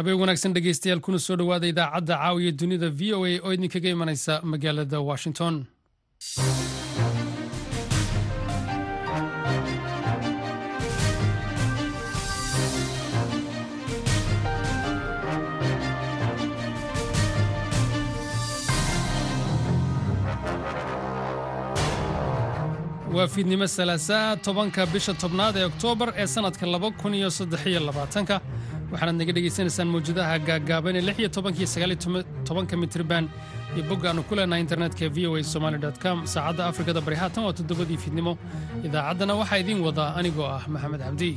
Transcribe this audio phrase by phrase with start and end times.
[0.00, 4.40] habeen wanaagsan dhegeystayaal kuna soo dhowaada idaacadda caawiya dunida v o a oo idinkaga imanaysa
[4.52, 5.54] magaalada washington.
[23.14, 28.40] Waa fiidnimo salaasaa tobanka bisha tobnaad ee oktoobar ee sannadka laba kun iyo saddexiyo labaatanka
[28.92, 32.00] waxaanaad naga dhegaysanaysaan mawjadaha gaaggaaban ee lix iyo tobankiyo sagaal iyo
[32.48, 33.24] tobanka mitriban
[33.74, 36.18] iyo bog aannu ku leenahay internetka v o a somali com.
[36.34, 38.32] Saacadda afrikada bari haatan waa toddobadii fiidnimo
[38.86, 41.30] idaacaddana waxaa idiin wadaa anigoo ah maxamed cabdi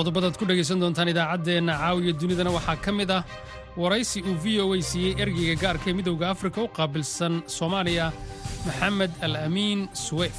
[0.00, 3.22] qodobadaad ku dhegaysan doontaan idaacaddeenna caawiya dunidana waxaa ka mid ah
[3.82, 8.06] waraysi uu v o a siiyey ergeyga gaarka ee midowda afrika u qaabilsan soomaaliya
[8.66, 10.38] maxamed al amiin suweyf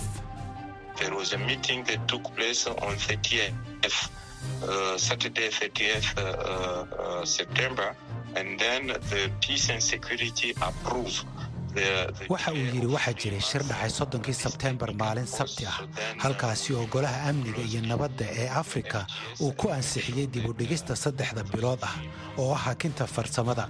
[12.33, 15.77] waxa uu yidhi waxaa jiray shir dhacay soddonkii sebteembar maalin sabti ah
[16.23, 18.99] halkaasi oo golaha amniga iyo nabadda ee afrika
[19.43, 21.95] uu ku ansixiyey dibudhigista saddexda bilood ah
[22.41, 23.65] oo ah hakinta farsamada.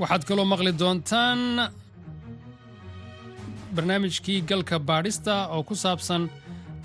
[0.00, 1.40] Waxaad kaloo maqli doontaan
[3.74, 6.22] barnaamijkii galka baadhista oo ku saabsan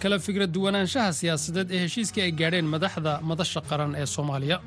[0.02, 4.58] kala fikra duwanaanshaha siyaasadeed ee heshiiskii ay gaadheen madaxda madasha qaran ee soomaaliya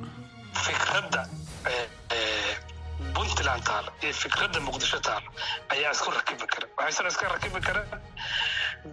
[3.33, 5.29] puntland taalo iyo fikradda muqdisho taalo
[5.73, 6.67] ayaa isku rakibi kara.
[6.79, 7.89] Waxaysan iska rakibi karaan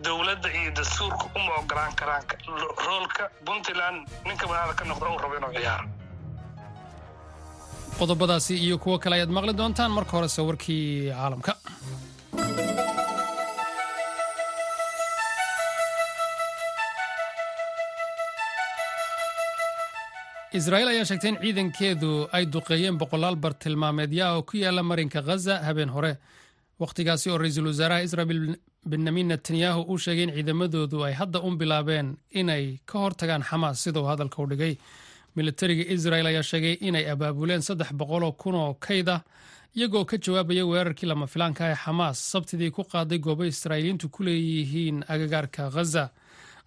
[0.06, 2.24] dowladda iyo dastuurka uma ogolaan karaan
[2.88, 3.98] roolka puntland.
[4.28, 5.88] Ninka madaxda ka noqda uu rabo inuu ciyaaro.
[8.00, 11.54] Qodobadaasi iyo kuwo kale ayaad maqli doontaan marka horese warkii caalamka
[20.58, 25.90] israa'iil ayaa sheegtay in ciidankeedu ay duqeeyeen boqolaal bartilmaameedya oo ku yaalla marinka khaza habeen
[25.90, 26.18] hore.
[26.82, 28.56] Wakhtigaasi oo ra'iisul wasaaraha israel
[28.90, 34.00] benyamin netanyahu uu sheegay in ciidamadoodu ay hadda un bilaabeen inay ka hortagaan xamaas sida
[34.02, 34.78] uu hadalka u dhigay.
[35.36, 39.22] Militariga israel ayaa sheegay inay abaabuleen saddex boqoloo kun oo kayd ah
[39.78, 45.06] iyagoo ka jawaabaya weerarkii lama filaanka ee xamaas sabtidii ku qaaday goobo israa'iiliintu ku leeyihiin
[45.14, 46.10] agagaarka khaza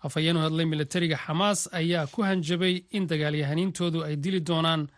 [0.07, 4.89] afhayeen u hadlay militariga xamaas ayaa ku hanjabay in dagaalyahaniintoodu ay dili doonaan.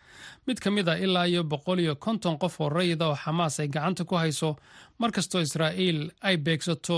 [0.47, 3.67] Mid ka mid a ilaa iyo boqol iyo konton qof oo rayida oo xamaas ay
[3.67, 4.55] gacanta ku hayso
[4.99, 6.97] markastoo israa'iil ay beegsato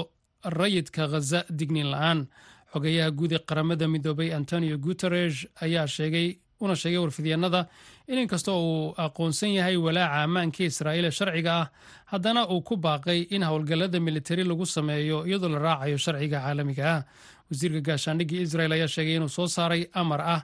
[0.59, 2.27] rayidka khaza digniin la'aan.
[2.73, 6.27] Xogeyaha guud ee qaramada midoobay antonio guteres ayaa sheegay
[6.59, 7.61] una sheegay warfidyeenada
[8.07, 11.67] in inkastoo uu aqoonsan yahay walaaca ammaanka israa'iil ee sharciga ah
[12.11, 17.01] haddana uu ku baaqay in howlgallada militari lagu sameeyo iyadoo la raacayo sharciga caalamiga ah
[17.49, 20.41] wasiirka gaashaandhigga israel ayaa sheegay inuu soo saaray amar ah.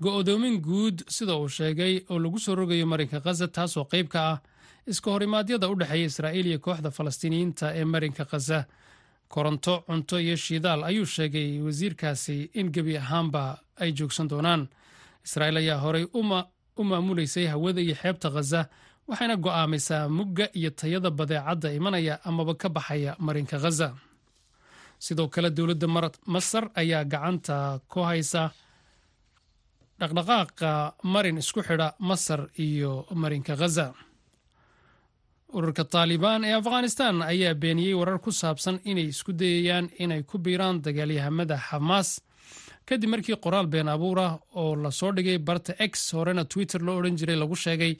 [0.00, 4.38] Go'doomin guud sida uu sheegay oo lagu soo rogayo marinka khaza taasoo qayb ka ah
[4.86, 8.58] iska horimaadyada u dhexeeya israa'iil iyo kooxda falastiiniyiinta ee marinka khaza
[9.28, 13.42] koronto cunto iyo shidaal ayuu sheegay wasiirkaasi in gebi ahaanba
[13.82, 14.62] ay joogsan doonaan.
[15.26, 16.04] Israa'iil ayaa horey
[16.78, 18.60] u maamulaysay hawada iyo xeebta khaza
[19.08, 23.88] waxayna go'aamaysaa mugga iyo tayada badeecadda imanaya amaba ka baxaya marinka khaza
[25.06, 25.86] sidoo kale dowladda
[26.34, 27.56] masar ayaa gacanta
[27.92, 28.42] ku haysa
[30.00, 30.70] dhaqdhaqaaqa
[31.14, 32.92] marin isku xidha masar iyo
[33.22, 33.86] marinka khaza
[35.56, 40.82] ururka taalibaan ee afghanistan ayaa beeniyey warar ku saabsan inay isku dayayaan inay ku biiraan
[40.86, 42.08] dagaalyahamada xamaas
[42.88, 46.96] kadib markii qoraal been abuur ah oo la soo dhigay barta x horena twitter loo
[47.00, 47.92] odhan jiray lagu sheegay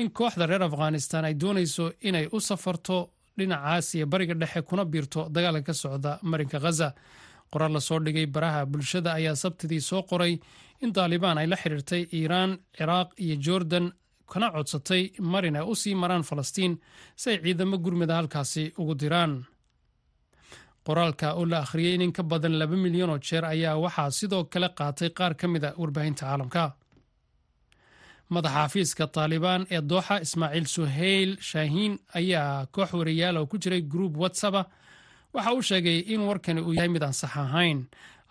[0.00, 2.98] in kooxda reer afghanistan ay doonayso inay u safarto
[3.38, 6.88] dhinacaas iyo bariga dhexe kuna biirto dagaalka ka socda marinka khaza
[7.52, 10.32] qoraal la soo dhigay baraha bulshada ayaa sabtidii soo qoray
[10.84, 13.86] in taalibaan ay la xidhiirtay iiraan ciraaq iyo jordan
[14.32, 15.02] kana codsatay
[15.32, 16.72] marin ay u sii maraan falastiin
[17.20, 19.32] si ay ciidamo gurmida halkaasi ugu diraan.
[20.86, 24.44] Qoraalka oo la akhriyey in in ka badan laba milyan oo jeer ayaa waxaa sidoo
[24.52, 26.64] kale qaatay qaar ka mid a warbaahinta caalamka
[28.34, 34.62] madaxa xafiiska taalibaan ee dooxa ismaaciil suheyl shaahiin ayaa koox wariyaal ku jiray gruub watsaba
[35.34, 37.78] waxa uu sheegay in warkani uu yahay mid aan sax ahayn.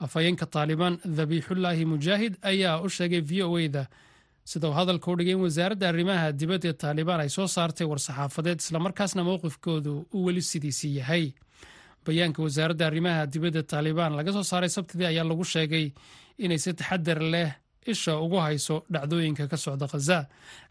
[0.06, 3.83] Afhayeenka taalibaan dabiixullaahi mujaahid ayaa u sheegay v o e da
[4.51, 8.59] sida uu hadalka u dhigay in wasaaradda arrimaha dibadda ee taalibaan ay soo saartay war-saxaafadeed
[8.63, 11.25] islamarkaasna mowqifkoodu uu weli sidiisii yahay.
[12.06, 15.86] Bayaanka wasaaradda arrimaha dibadda taalibaan laga soo saaray sabtidii ayaa lagu sheegay
[16.44, 17.50] inay si taxadar leh
[17.91, 20.17] isha ugu hayso dhacdooyinka ka socda khaza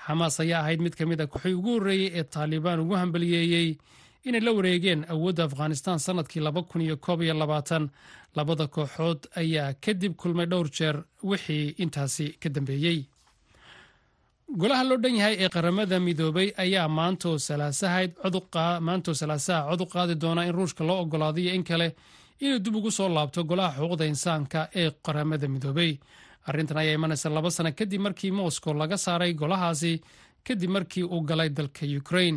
[0.06, 3.68] xamaas ayaa ahayd mid ka mid a kuxii ugu horreeyey ee taalibaan ugu hambaliyeeyey
[4.28, 6.40] inay la wareegeen awoodda afghanistan sannadkii
[8.36, 10.96] labada kooxood ayaa kadib kulmay dhowr jeer
[11.30, 12.98] wixii intaasi ka dambeeyey
[14.60, 16.88] golaha loo dhan yahay ee qaramada midoobay ayaa
[17.48, 21.88] salaasahayd-maantoo salaasaha cod u qaadi doona in ruushka loo ogolaadayo in kale
[22.40, 25.92] inuu dib ugu soo laabto golaha xuquuqda insaanka ee qaramada midoobay
[26.48, 29.92] arrintan ayaa imanaysa laba sano kadib markii moscow laga saaray golahaasi
[30.46, 32.36] kadib markii uu galay dalka ukrain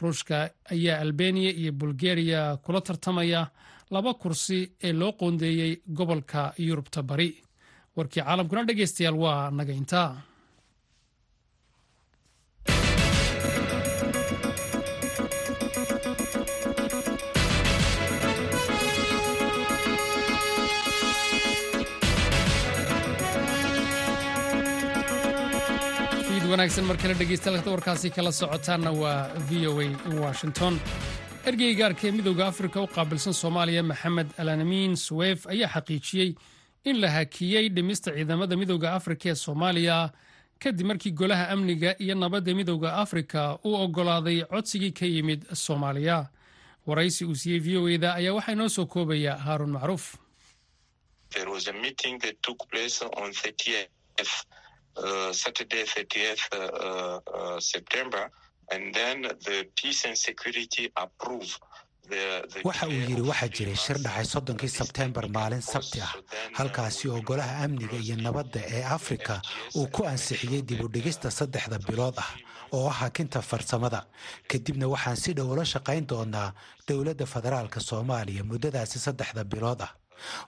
[0.00, 3.50] ruushka ayaa albeniya iyo bulgariya kula tartamaya
[3.90, 7.30] laba kursi ee loo qoondeeyey gobolka yurubta bari.
[7.96, 10.10] Warkii caalamkuna dhegeystayaal waa naga intaa
[26.50, 29.88] wanaagsan mar kale dhegeystayaal warkaasi kala socotaanna waa v o a
[30.24, 30.80] washington.
[31.48, 36.30] Ergey gaarka ee midowda afrika u qaabilsan soomaaliya maxamed alanamin suweyf ayaa xaqiijiyey
[36.84, 40.10] in la hakiyey dhimista ciidamada midowda afrika ee soomaaliya.
[40.62, 46.26] Kadib markii golaha amniga iyo nabadda midowda afrika uu oggolaaday codsigii ka yimid soomaaliya.
[46.86, 50.14] Waraysi uu siiyey v o eda ayaa waxaa inoo soo koobaya haaruun macruuf
[55.42, 58.22] Saturday, 30th uh, uh, September,
[58.72, 59.16] and then
[59.46, 61.50] the peace and security approve.
[62.64, 66.12] waxa uu yidhi waxaa jiray shir dhacay soddonkii sebteembar maalin sabti ah.
[66.58, 69.34] Halkaasi oo golaha amniga iyo nabadda ee afrika
[69.78, 72.30] uu ku ansixiyey dib u dhigista saddexda bilood ah
[72.76, 74.00] oo ah hakinta farsamada.
[74.50, 76.48] Kadibna waxaan si dhow ula shaqayn doonaa
[76.88, 79.92] dowladda federaalka soomaaliya muddadaasi saddexda bilood ah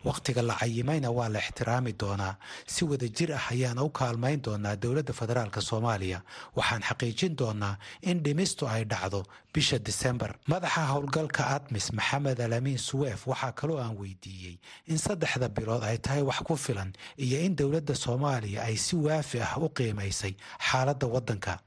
[0.05, 2.35] wakhtiga la cayimayna waa la ixtiraami doonaa.
[2.67, 6.23] Si wada jir ah ayaana u kaalmayn doonaa dowladda federaalka soomaaliya.
[6.57, 9.25] Waxaan xaqiijin doonaa in dhimistu ay dhacdo
[9.55, 14.55] bisha disembar madaxa howlgalka admis maxamed alamiin suweef waxaa kaloo aan weydiiyey
[14.87, 19.41] in saddexda bilood ay tahay wax ku filan iyo in dowladda soomaaliya ay si waafi
[19.43, 20.35] ah u qiimaysay
[20.69, 21.59] xaaladda waddanka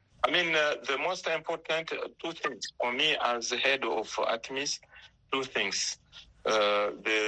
[6.46, 7.22] Uh, the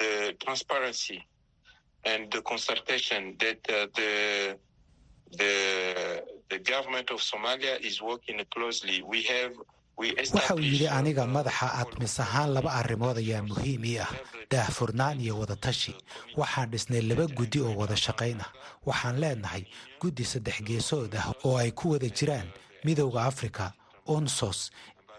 [0.00, 1.18] the transparency
[2.04, 4.12] and the consultation that uh, the
[5.40, 9.02] the the government of Somalia is working closely.
[9.02, 9.52] We have
[9.98, 14.10] waxa uu yidhi aniga madaxa admis ahaan laba arrimood ayaa muhiim ii ah.
[14.50, 15.94] Daahfurnaan iyo wadatashi.
[16.36, 18.50] Waxaan dhisnay laba guddi oo wada shaqayn ah.
[18.86, 19.64] Waxaan leenahay
[20.02, 22.48] guddi saddex geesood ah oo ay ku wada jiraan
[22.84, 23.72] midowda afrika
[24.06, 24.70] unsos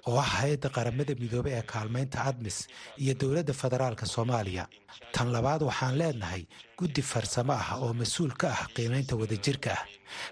[0.09, 2.57] oo ah hay'adda qaramada midoobey ee kaalmaynta admis
[3.03, 4.65] iyo dowladda federaalka soomaaliya.
[5.15, 6.43] Tan labaad waxaan leenahay
[6.79, 9.83] guddi farsamo ah oo mas'uul ka ah qiimaynta wadajirka ah.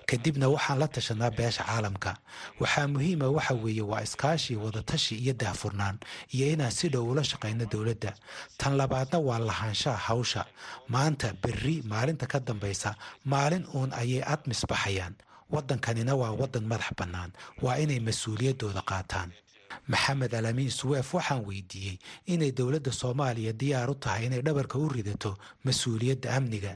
[0.10, 2.12] Kadibna waxaan la tashanaa beesha caalamka.
[2.62, 5.98] Waxaa muhiima waxa weeye waa iskaashi wadatashi iyo daahfurnaan
[6.36, 8.12] iyo inaan si dhow ula shaqayno dowladda.
[8.60, 10.42] Tan labaadna waa lahaanshaha hawsha.
[10.94, 12.89] Maanta berri maalinta ka dambaysa
[13.31, 15.13] maalin uun ayay admis baxayaan.
[15.53, 17.32] Waddankanina waa waddan madax bannaan.
[17.63, 19.29] Waa inay mas'uuliyaddooda qaataan
[19.88, 25.38] maxamed alamiin suweef waxaan weydiiyey inay dowladda soomaaliya diyaar u tahay inay dhabarka u ridato
[25.65, 26.74] mas'uuliyadda amniga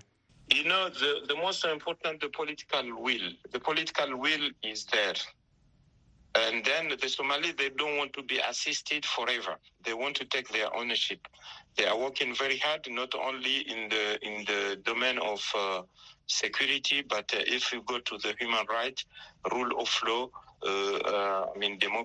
[20.62, 22.04] Uh, uh, law,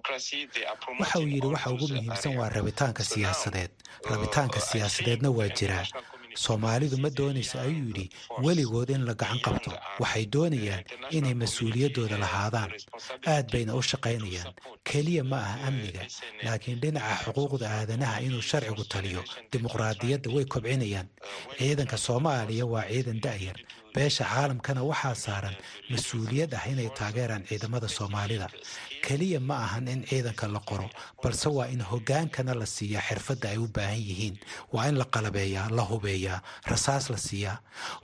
[1.01, 3.71] waxa uu yidhi waxa ugu muhiimsan waa rabitaanka siyaasadeed.
[4.11, 5.87] rabitaanka siyaasadeedna waa jiraa.
[6.45, 8.07] soomaalidu ma doonayso ayuu yidhi
[8.45, 9.71] weligood in la gacan qabto.
[10.03, 12.71] waxay doonayaan inay mas'uuliyaddooda lahaadaan.
[13.27, 14.51] aad bayna u shaqaynayaan.
[14.89, 16.03] keliya ma aha amniga
[16.45, 19.23] laakiin dhinaca xuquuqda aadanaha inuu sharcigu taliyo.
[19.53, 21.09] dimuqraadiyadda way kobcinayaan.
[21.59, 23.57] ciidanka soomaaliya waa ciidan da'yar
[23.95, 25.57] beesha caalamkana waxaa saaran
[25.93, 28.49] mas'uuliyad ah inay taageeraan ciidamada soomaalida.
[29.07, 30.89] Keliya ma ahan in ciidanka la qoro
[31.23, 34.37] balse waa in hoggaankana la siiyaa xirfadda ay u baahan yihiin.
[34.73, 37.59] Waa in la qalabeeyaa la hubeeyaa rasaas la siiyaa.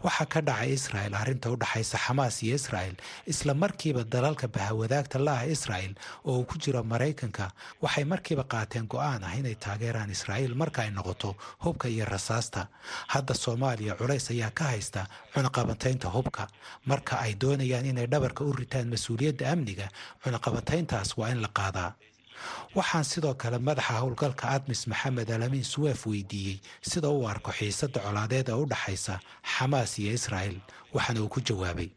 [0.04, 5.48] Waxaa ka dhacay israa'el arrinta u dhaxaysa xamaas iyo israa'el isla markiiba dalalka bahawadaagta la'ah
[5.56, 5.94] israa'el
[6.24, 7.50] oo uu ku jiro maraykanka
[7.82, 12.68] waxay markiiba qaateen go'aan ah inay taageeraan israa'iil marka ay noqoto hubka iyo rasaasta
[13.14, 15.02] hadda soomaaliya culays ayaa ka haysta
[15.80, 16.48] cunaqabataynta hubka.
[16.86, 19.88] Marka ay doonayaan inay dhabarka u ritaan mas'uuliyadda amniga
[20.24, 21.94] cunaqabatayntaas waa in la qaadaa.
[22.74, 28.48] Waxaan sidoo kale madaxa howlgalka admis maxamed alamin suweef weydiiyey sida uu arko xiisadda colaadeed
[28.48, 29.20] ee u dhaxaysa
[29.56, 30.56] xamaas iyo israa'el
[30.94, 31.90] waxaana uu ku jawaabay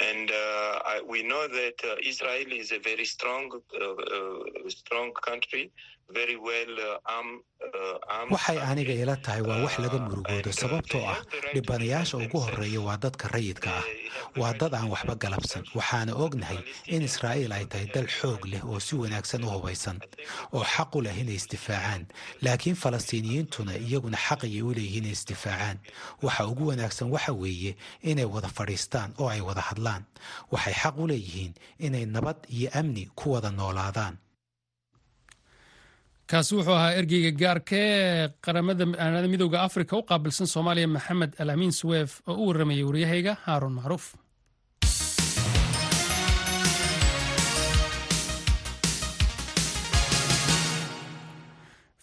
[0.00, 5.70] And uh, I, we know that uh, Israel is a very strong, uh, strong country.
[8.30, 11.18] Waxay aniga ila tahay waa wax laga murugoodo sababtoo ah
[11.54, 13.84] dhibanayaasha ugu horreeya waa dadka rayidka ah.
[14.40, 15.62] Waa dad aan waxba galabsan.
[15.74, 16.58] waxaana ognahay
[16.94, 19.98] in israa'iil ay tahay dal xoog leh oo si wanaagsan u hubaysan
[20.54, 22.02] oo xaq u leh inay isdifaacaan.
[22.42, 25.78] Laakiin falastiiniyiintuna iyaguna xaq ayay u leeyihiin inay isdifaacaan.
[26.22, 30.02] Waxa ugu wanaagsan waxa weeye inay wada fadhiistaan oo ay wada hadlaan.
[30.52, 31.52] Waxay xaq u leeyihiin
[31.86, 34.18] inay nabad iyo amni ku wada noolaadaan
[36.30, 38.84] kaasi wuxuu ahaa ergeyga gaarka ee qaramada
[39.34, 44.04] midooda afrika u qaabilsan soomaaliya maxamed alaamiin suweef oo u warramayay waryahayga haaruun macruuf.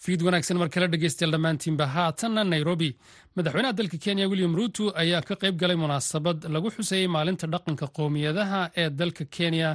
[0.04, 2.90] Fiid wanaagsan mar kale dhegeystayaal dhammaantiinba haatanna nairobi.
[3.36, 8.60] Madaxweynaha dalka kenya william ruuto ayaa ka qayb galay munaasabad lagu xuseeyey maalinta dhaqanka qowmiyadaha
[8.82, 9.70] ee dalka kenya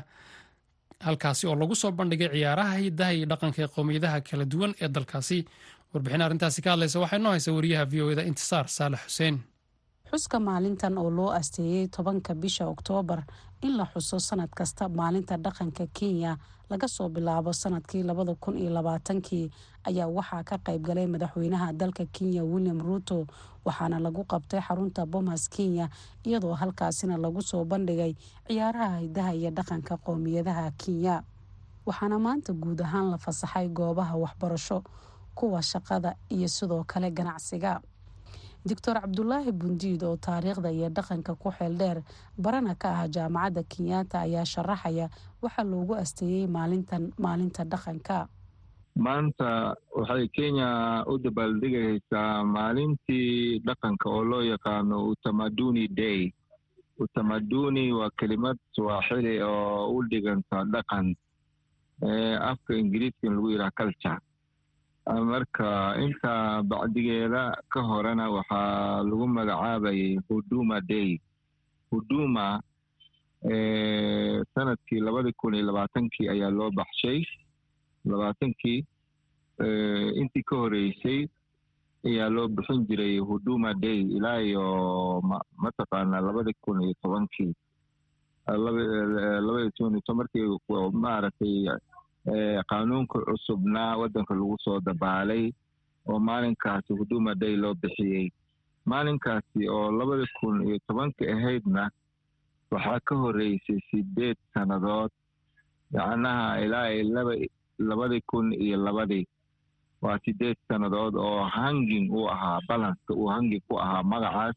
[1.06, 5.40] halkaasi oo lagu soo bandhigay ciyaaraha hidaha iyo dhaqanka ee qowmiyadaha kala duwan ee dalkaasi.
[5.94, 9.36] Warbixin arrintaasi ka hadlaysa waxaa inoo haysa wariyaha v o eda intisaar saalax xuseen.
[10.12, 13.22] Xuska maalintan oo loo asteeyey tobanka bisha oktoobar
[13.66, 16.38] in la xuso sanad kasta maalinta dhaqanka kenya
[16.74, 19.46] laga soo bilaabo sannadkii labada kun iyo labaatankii
[19.90, 23.18] ayaa waxaa ka qayb galay madaxweynaha dalka kenya william ruuto
[23.66, 25.86] waxaana lagu qabtay xarunta bomas kenya
[26.26, 28.14] iyadoo halkaasina lagu soo bandhigay
[28.48, 31.16] ciyaaraha hidaha iyo dhaqanka qowmiyadaha kenya.
[31.86, 34.84] Waxaana maanta guud ahaan la fasaxay goobaha waxbarasho
[35.36, 37.82] kuwa shaqada iyo sidoo kale ganacsiga
[38.66, 41.98] doctor cabdulaahi bundiid oo taariikhda iyo dhaqanka ku xeel dheer
[42.38, 45.10] barana ka ah jaamacadda kenyaata ayaa sharaxaya
[45.44, 48.28] waxaa loogu asteeyey maalintan maalinta dhaqanka.
[48.96, 56.32] Maanta waxay kenya u dabaaldegaysaa maalintii dhaqanka oo loo yaqaano utamaduni day.
[57.00, 61.16] Utamaduni waa kelimad swaaxili oo u dhiganta dhaqan
[62.50, 64.20] afka ingiriiska in lagu yidhaha culture
[65.08, 71.20] marka inta bacdigeeda ka horena waxaa lagu magacaabayay huduma day.
[71.92, 72.62] Huduma
[74.54, 77.26] sannadkii labadii kun iyo labaatankii ayaa loo baxshay.
[78.06, 78.86] Labaatankii
[80.16, 81.28] intii ka horeysay
[82.06, 85.22] ayaa loo bixin jiray huduma day ilaa iyo
[85.58, 87.54] mataqaana labadii kun iyo tobankii.
[88.48, 90.48] Labadii kun iyo tobankii
[90.94, 91.68] maaragtay
[92.70, 95.52] qaanuunka cusubnaa waddanka lagu soo dabaalay
[96.08, 98.30] oo maalinkaasi huduma day loo bixiyey
[98.86, 101.84] maalinkaasi oo labadii kun iyo tobanka ahaydna
[102.72, 105.12] waxaa ka horeysay sideed sannadood
[105.94, 107.34] yacnaha ilaa laba
[107.90, 109.26] labadii kun iyo labadii
[110.02, 114.56] waa sideed sannadood oo hanging uu ahaa balanska uu hanging ku ahaa magacaas.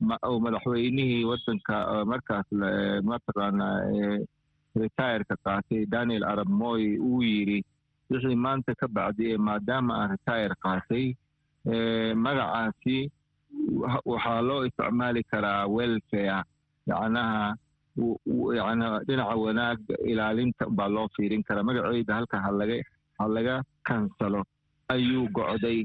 [0.00, 2.46] Madaxweynihii waddanka markaas
[3.02, 3.66] mataqaana
[4.82, 7.58] retireka qaatay daniel arab moy uu yidhi
[8.10, 11.04] wixii maanta ka bacdi maadaama aan retire qaatay
[12.24, 12.96] magacaasi
[14.12, 16.42] waxaa loo isticmaali karaa welfare
[16.90, 17.54] yacnaha
[18.58, 22.76] yana dhinaca wanaagga ilaalinta baa loo fiirin karaa magaceyda halka halaga
[23.18, 23.54] ha laga
[23.88, 24.40] kansalo
[24.94, 25.80] ayuu gocday.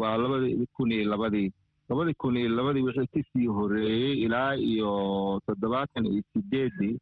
[0.00, 1.50] Waa labadii kun iyo labadii
[1.88, 4.90] labadii kun iyo labadii wixii ka sii horeeyey ilaa iyo
[5.46, 6.98] toddobaatan iyo sideedii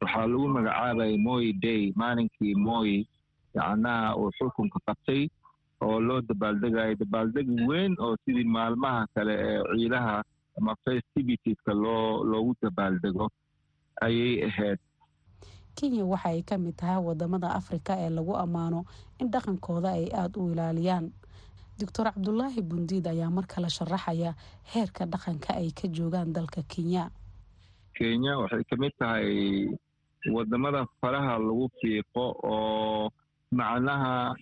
[0.00, 2.90] waxaa lagu magacaabayay moy day maalinkii moy
[3.56, 5.22] yacnaha uu xukunka qabtay
[5.84, 10.16] oo loo dabaaldegayo dabaaldeg weyn oo sidii maalmaha kale ee ciidaha
[10.58, 13.26] ama festivitieska loo loogu dabaaldego
[14.06, 14.78] ayay ahayd
[15.78, 18.84] kenya waxa ay ka mid tahay waddamada afrika ee lagu ammaano
[19.18, 21.10] in dhaqankooda ay aada u ilaaliyaan.
[21.80, 24.30] Doctor cabdulaahi bundiid ayaa mar kale sharaxaya
[24.72, 27.10] heerka dhaqanka ay ka joogaan dalka kenya.
[27.98, 29.26] Kenya waxay ka mid tahay
[30.36, 33.10] waddamada faraha lagu fiiqo oo
[33.52, 34.34] macnaha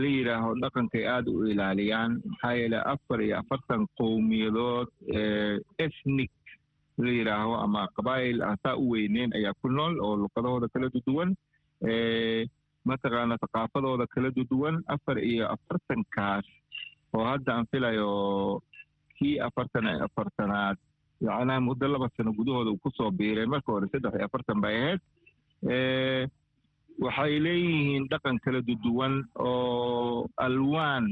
[0.00, 2.20] la yidhaaho dhaqankay aada u ilaaliyaan.
[2.30, 4.88] Maxaa yeele afar iyo afartan qowmiyadood
[5.84, 6.32] ethnic
[6.98, 11.30] la yidhaaho ama qabaa'il aan saa u weyneyn ayaa ku nool oo luqadahooda kala duduwan
[12.88, 16.46] mataqaana thaqaafadooda kala duduwan afar iyo afartankaas
[17.14, 18.10] oo hadda aan filayo
[19.18, 20.76] kii afartan iyo afartanaad
[21.20, 24.76] yacnaha muddo laba sano gudahooda uu ku soo biiray marka hore saddex iyo afartan bay
[24.80, 25.00] ahayd
[27.04, 31.04] waxay leeyihiin dhaqan kala duduwan oo alwaan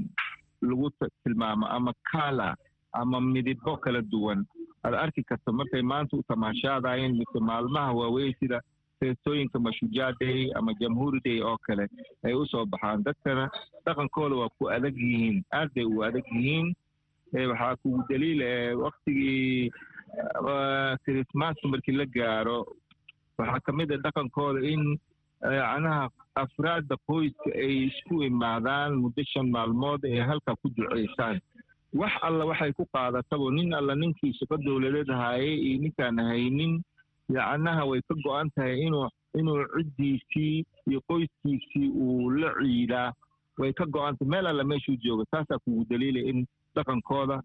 [0.62, 0.88] lagu
[1.24, 2.56] tilmaamo ama kala
[3.00, 4.44] ama midabo kala duwan
[4.84, 8.60] aad arki karto markay maanta u tamaashaadayeen mise maalmaha waaweyn sida
[9.00, 11.84] feestooyinka mashujaa day ama jamhuuri day oo kale
[12.24, 13.44] ay u soo baxaan dadkana
[13.86, 16.72] dhaqankooda waa ku adag yihiin aad bay u adag yihiin
[17.50, 18.50] waxaa kugu daliila
[18.84, 19.70] waktigii
[21.04, 22.58] krismaska markii la gaaro
[23.38, 24.82] waxaa ka mid a dhaqankooda in
[25.58, 26.08] yacnaha
[26.42, 31.40] afraadda qoyska ay isku imaadaan muddo shan maalmood ay halkaa ku duceysaan
[32.00, 36.72] wax alla waxay ku qaadatabo nin alla ninkii shaqo dowladeed haayay iyo ninkaan haynin
[37.36, 43.10] yacnaha way ka go'an tahay inuu inuu ciddiisii iyo qoyskiisii uu la ciidaa.
[43.58, 46.38] Way ka go'antay meel alla meeshuu jooga taasaa kugu daliilay in
[46.76, 47.36] dhaqankooda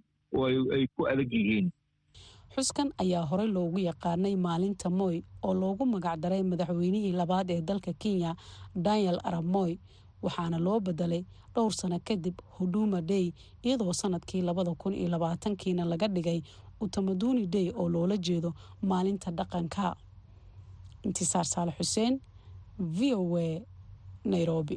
[0.75, 1.67] ay ku adag yihiin
[2.55, 5.15] xuskan ayaa horey loogu yaqaanay maalinta moy
[5.47, 8.31] oo loogu magacdaray madaxweynihii labaad ee dalka kenya
[8.85, 9.71] daniel arab moy
[10.23, 11.23] waxaana loo bedelay
[11.55, 13.25] dhowr sano kadib huduma day
[13.65, 16.39] iyadoo sannadkii labada kun iyo labaatankiina laga dhigay
[16.83, 18.49] utamaduni day oo loola jeedo
[18.89, 19.95] maalinta dhaqanka.
[21.03, 22.13] Intisaar saale xuseen
[22.79, 23.61] v o a
[24.31, 24.75] nairobi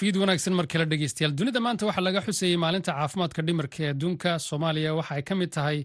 [0.00, 4.30] fiid wanaagsan mar kale dhegeystayaal dunida maanta waxaa laga xusayey maalinta caafimaadka dhimirka ee adduunka
[4.48, 4.90] soomaaliya.
[4.98, 5.78] Waxa ay ka mid tahay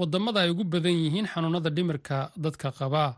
[0.00, 3.10] waddamada ay ugu badan yihiin xanuunada dhimirka dadka qabaa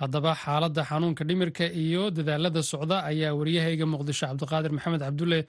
[0.00, 5.40] haddaba xaaladda xanuunka dhimirka iyo dadaalada socda ayaa waryahayga muqdisho cabdiqaadir maxamed cabdulle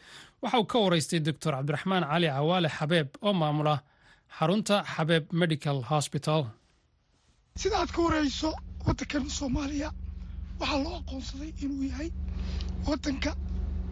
[0.44, 3.76] waxa uu ka wareystay doctor cabdiraxmaan cali cawaale xabeeb oo maamula
[4.38, 6.42] xarunta xabeeb medical hosbital
[7.62, 8.50] sida aad ka warayso
[8.88, 9.90] waddankan soomaaliya
[10.62, 12.10] waxaa loo aqoonsaday inuu yahay
[12.90, 13.32] waddanka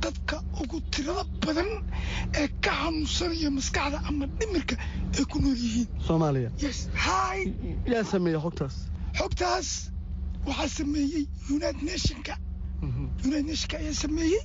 [0.07, 1.69] dadka ugu tirada badan
[2.41, 4.75] ee ka xanuunsanaya maskaxda ama dhimirka
[5.17, 5.87] ay ku nool yihiin.
[6.07, 6.49] Soomaaliya.
[7.93, 8.75] Yaa sameeya xogtaas.
[9.19, 9.69] Xogtaas
[10.47, 11.23] waxaa sameeyey
[11.55, 12.33] united nationka
[13.27, 14.41] united nationka ayaa sameeyey.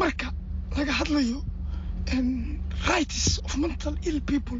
[0.00, 0.28] Marka
[0.76, 1.38] laga hadlayo
[2.88, 4.58] rights of mental ill people.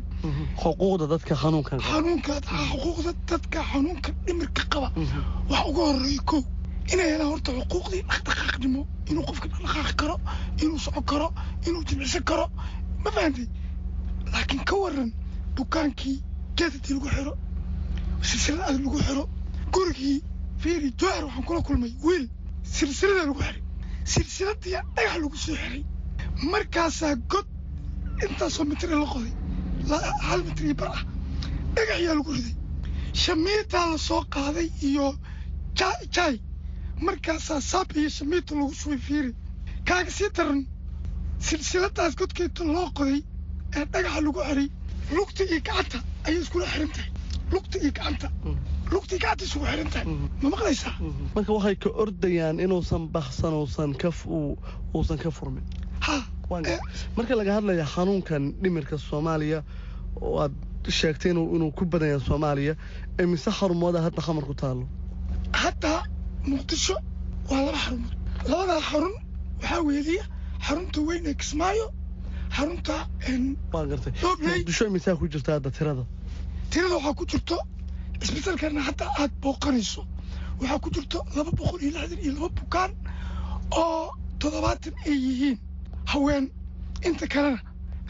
[0.62, 2.34] Xuquuqda dadka xanuunkan xanuunka
[2.70, 4.88] xuquuqda dadka xanuunka dhimirka qaba.
[5.50, 6.42] Wax uga horreeya kow
[6.92, 10.16] inay helaan horta xuquuqdii dhaqdhaqaaqnimo inuu qofka dhaqdhaqaaqi karo
[10.62, 11.28] inuu socon karo
[11.66, 12.46] inuu jimicsan karo
[13.04, 13.46] ma fahantay
[14.32, 15.10] laakiin ka waran
[15.56, 16.16] dukaankii
[16.56, 17.32] geedadii lagu xiro
[18.28, 19.24] silsilad adag lagu xiro
[19.74, 20.18] gurigii
[20.62, 22.24] fiiri jowhar waxaan kula kulmay wiil
[22.76, 23.62] silsilada lagu xiray
[24.12, 25.82] silsiladiya dhagax lagu soo xiray
[26.52, 27.46] markaasaa god
[28.24, 29.32] intaasoo mitri la qoday
[30.28, 31.02] hal mitri bar ah
[31.74, 32.54] dhagaxyaa lagu riday
[33.22, 35.06] shamiitaa la soo qaaday iyo
[36.14, 36.34] jaay
[37.06, 39.32] markaasaa saab iyo shamiita lagu shubay fiiri.
[39.88, 40.60] Kaaga sii daran
[41.38, 43.20] silsiladaas godkeeta loo qoday
[43.76, 44.68] ee dhagaxa lagu xiray
[45.16, 47.10] lugta iyo gacanta ayay iskula xiran tahay
[47.52, 48.28] lugta iyo gacanta.
[48.92, 50.06] Lugta iyo gacanta isugu xiran tahay
[50.42, 50.94] ma maqlaysaa?
[51.34, 54.08] Marka waxay ka ordayaan inuusan baxsan uusan ka
[54.94, 55.64] uusan ka furmin.
[56.06, 56.16] Ha!
[57.16, 59.62] Marka laga hadlaya xanuunkan dhimirka soomaaliya
[60.20, 60.52] oo aad
[60.98, 62.74] sheegtay inuu ku badan yahay soomaaliya
[63.20, 64.84] ee mise xarumooda hadda xamar ku taalo
[65.62, 66.02] hadda
[66.46, 66.96] muqdisho
[67.50, 68.14] waa laba xarumood
[68.50, 69.14] labadaa xarun
[69.60, 70.24] waxaa weeliya
[70.66, 71.86] xarunta weyn ee kismaayo
[72.56, 72.94] xarunta
[73.72, 76.04] muqdisho misaa ku jirta hadda tirada?
[76.70, 77.56] Tirada waxaa ku jirto
[78.22, 80.02] isbitaalkana hadda aad booqanayso.
[80.60, 82.90] Waxaa ku jirto laba boqol iyo lixdan iyo laba bukaan
[83.72, 85.58] oo toddobaatan ay yihiin
[86.12, 86.50] haween.
[87.06, 87.60] Inta kalena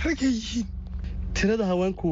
[0.04, 0.66] rag ay yihiin.
[1.34, 2.08] Tirada haweenku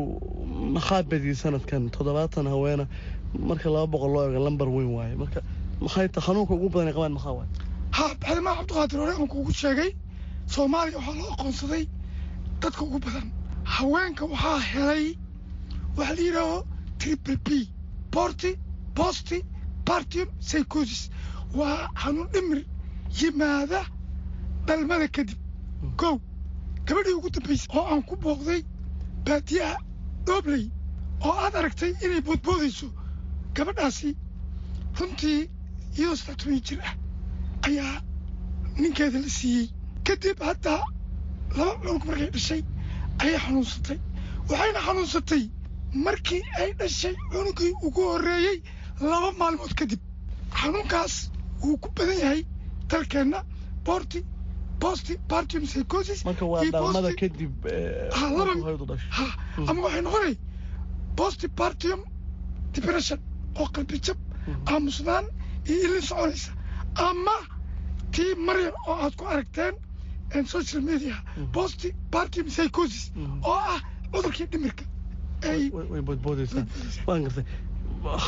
[0.75, 1.91] maxaa badiyey sanadkan?
[1.91, 2.87] Toddobaatan haweena
[3.35, 5.15] marka laba boqol loo eego lambar weyn waaye.
[5.17, 5.41] Marka
[5.81, 7.47] maxay ta xanuunka ugu badan qabaan maxaa
[7.97, 9.91] ha baxdimaa cabdiqaadir hore aan kuugu sheegay?
[10.55, 11.85] Soomaaliya waxaa loo aqoonsaday
[12.61, 13.27] dadka ugu badan.
[13.75, 15.05] Haweenka waxaa helay
[15.97, 16.59] waxaa la yidhaaho
[16.99, 17.49] triple b
[18.13, 18.51] borty
[18.97, 19.39] bosti
[19.87, 21.11] partium psychosis.
[21.59, 22.61] Waa xanuun dhimir
[23.19, 23.81] yimaada
[24.67, 25.39] dhalmada kadib.
[26.01, 26.17] Kow
[26.87, 28.61] gabadhii ugu dambaysay oo aan ku booqday
[29.27, 29.77] baadiyaha
[30.27, 30.65] doobley
[31.25, 32.89] oo aad aragtay inay boodboodayso
[33.57, 34.11] gabadhaasi
[34.99, 35.49] runtii
[35.97, 36.95] iyadoo saddex toban jir ah
[37.69, 37.95] ayaa
[38.81, 39.67] ninkeeda la siiyey.
[40.07, 40.75] Kadib hadda
[41.59, 42.63] laba cunug markay dhashay
[43.23, 43.99] ayay xanuunsatay.
[44.51, 45.43] Waxayna xanuunsatay
[46.07, 48.59] markii ay dhashay cunugii ugu horreeyey
[49.11, 50.01] laba maalmood kadib.
[50.61, 51.15] Xanuunkaas
[51.63, 52.43] wuu ku badan yahay
[52.91, 53.41] dalkeenna.
[53.87, 54.21] Borti
[54.81, 56.21] bosti partium psychosis.
[56.23, 57.55] Kadib
[58.19, 59.27] ha laba ha
[59.69, 60.35] ama waxay noqonay
[61.19, 62.01] bosti partium
[62.73, 63.19] depression
[63.61, 64.17] oo qalbijab
[64.71, 65.25] aamusnaan
[65.67, 66.51] iyo ilin soconaysa
[67.09, 67.37] ama
[68.15, 69.75] tii maryam oo aad ku aragteen
[70.47, 71.17] social media
[71.53, 73.81] bosti partium psychosis oo ah
[74.13, 74.85] cudurkii dhimirka
[75.93, 76.65] way boodboodaysaa.
[77.07, 77.45] waan gartay.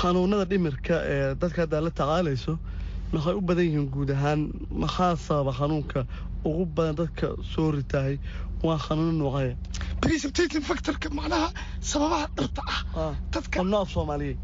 [0.01, 2.59] Xanuunada dhimirka ee dadka haddaa la tacaalayso
[3.13, 4.41] maxay u badan yihiin guud ahaan?
[4.83, 6.07] Maxaa sababa xanuunka
[6.45, 8.19] ugu badan dadka soo ritahay?
[8.63, 9.55] Waa xanuuno noocaya
[10.03, 11.49] precipitating factorka macnaha
[11.81, 12.63] sababaha dhabta
[12.97, 13.15] ah.
[13.33, 14.39] Dadka nooc soomaaliyeed.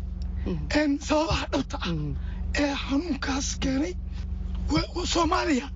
[1.09, 1.92] Sababaha dhabta ah
[2.54, 3.94] ee xanuunkaas keenay
[5.04, 5.68] soomaaliya.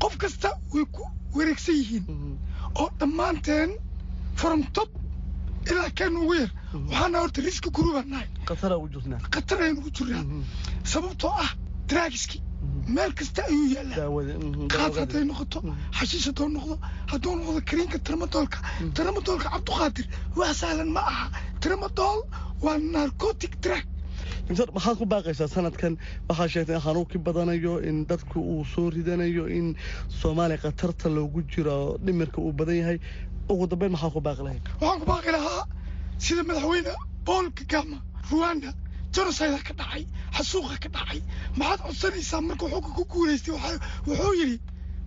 [0.00, 1.02] Qof kasta way ku
[1.34, 2.04] wareegsan yihiin.
[2.74, 3.70] Oo dhammaanteen
[4.34, 4.88] from top
[5.70, 6.50] ilaa kan ugu yar.
[6.74, 8.28] Waxaana horta riski guruubaan nahay.
[9.34, 10.24] Khatar ayaan ugu jirnaa.
[10.84, 11.50] Sababtoo ah
[11.88, 12.42] draagiski
[12.94, 15.58] meel kasta ayuu yaallaa qaad hadday noqoto
[15.98, 16.74] xashiish hadduu noqdo
[17.12, 18.58] hadduu noqdo kariinka tramadoolka
[18.96, 21.26] tramadoolka cabduqaadir wax sahlan ma aha.
[21.60, 22.18] Tramadool
[22.64, 23.84] waa narcotic drug
[24.48, 29.76] maxaad ku baaqaysaa sanadkan waxaa sheegtay in xanuunkii badanayo in dadku uu soo ridanayo in
[30.20, 32.98] soomaaliya khatarta loogu jiro dhimirka uu badan yahay.
[33.48, 35.66] Ugu dambeyn maxaa ku baaqi lahayd waxaan ku baaqi lahaa?
[36.18, 36.92] Sida madaxweyne
[37.26, 37.98] paul kagama
[38.30, 38.70] ruanda
[39.14, 40.06] genocida ka dhacay
[40.36, 41.20] xasuuqa ka dhacay.
[41.58, 43.54] Maxaad codsanaysaa markuu xogga ku guulaystay?
[44.06, 44.60] Wuxuu yidhi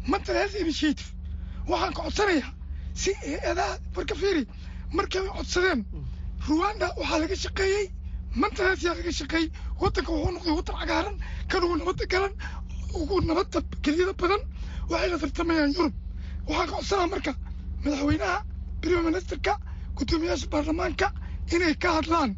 [0.08, 1.10] mental health initiative.
[1.68, 2.52] Waxaan ka codsanayaa
[2.94, 4.44] si hay'adaha marka fiiri
[4.92, 5.86] markay codsadeen
[6.48, 7.86] ruanda waxaa laga shaqeeyey
[8.42, 9.48] mental health yaa laga shaqeeyey
[9.82, 11.16] waddanka wuxuu noqday waddan cagaaran
[11.52, 12.34] kan nabadda galan
[13.00, 14.42] ugu nabadda keliyada badan
[14.92, 15.94] waxay la tartamayaan yurub.
[16.50, 17.32] Waxaan ka codsanaa marka
[17.84, 18.38] madaxweynaha
[18.82, 19.54] prime ministerka
[19.98, 21.08] guddoomiyaasha baarlamaanka
[21.56, 22.32] inay ka hadlaan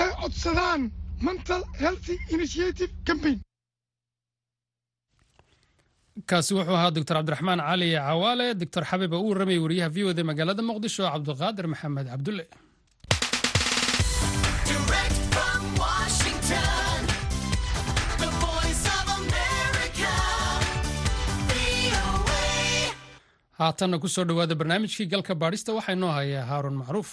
[0.00, 0.80] ay codsadaan
[1.26, 3.38] mental healthy initiative campaign.
[6.30, 8.46] Kaasi wuxuu ahaa doctor cabdiraxmaan cali cawaale.
[8.62, 12.44] Doctor xabiib oo u warramayay wariyaha v o d magaalada muqdisho cabdiqaadir maxamed cabdulle
[23.66, 27.10] haatanna ku soo dhowaada barnaamijkii galka baadhista waxaa inoo hayaa haaruun macruuf.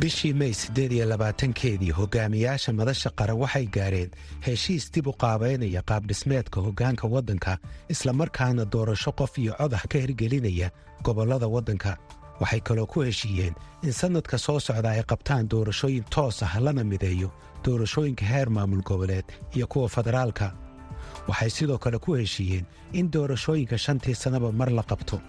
[0.00, 4.10] Bishii may siddeed iyo labaatankeedii hogaamiyaasha madasha qaran waxay gaareen
[4.46, 7.58] heshiis dib u qaabaynaya qaabdhismeedka hoggaanka waddanka
[7.94, 10.70] islamarkaana doorasho qof iyo codax ka hirgelinaya
[11.04, 11.90] gobollada waddanka
[12.40, 17.28] waxay kaloo ku heshiiyeen in sannadka soo socda ay qabtaan doorashooyin toos ah lana mideeyo
[17.64, 19.24] doorashooyinka heer maamul goboleed
[19.56, 20.52] iyo kuwa federaalka.
[21.28, 25.20] Waxay sidoo kale ku heshiiyeen in doorashooyinka shantii sannaba mar la qabto.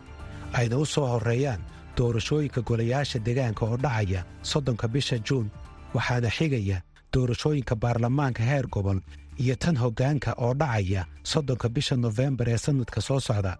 [0.54, 1.62] Ayna u soo horreeyaan
[1.98, 5.48] doorashooyinka golayaasha degaanka oo dhacaya soddonka bisha juun
[5.94, 6.82] waxaana xigaya
[7.14, 9.00] doorashooyinka baarlamaanka heer gobol
[9.38, 13.58] iyo tan hoggaanka oo dhacaya soddonka bisha nofembar ee sannadka soo socda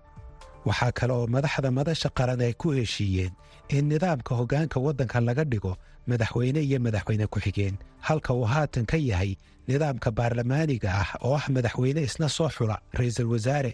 [0.68, 3.34] waxaa kale oo madaxda madasha qaran ay ku heshiiyeen
[3.76, 5.74] in nidaamka hoggaanka waddanka laga dhigo
[6.10, 7.76] madaxweyne iyo madaxweyne ku-xigeen
[8.08, 9.32] halka uu haatan ka yahay
[9.68, 13.74] nidaamka baarlamaaniga ah oo ah madaxweyne isna soo xula ra'iisul wasaare.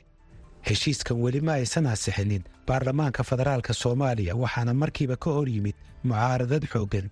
[0.67, 5.76] Heshiiskan weli ma aysan ansixinin baarlamaanka federaalka soomaaliya waxaana markiiba ka hor yimid
[6.08, 7.08] mucaaradad xooggan.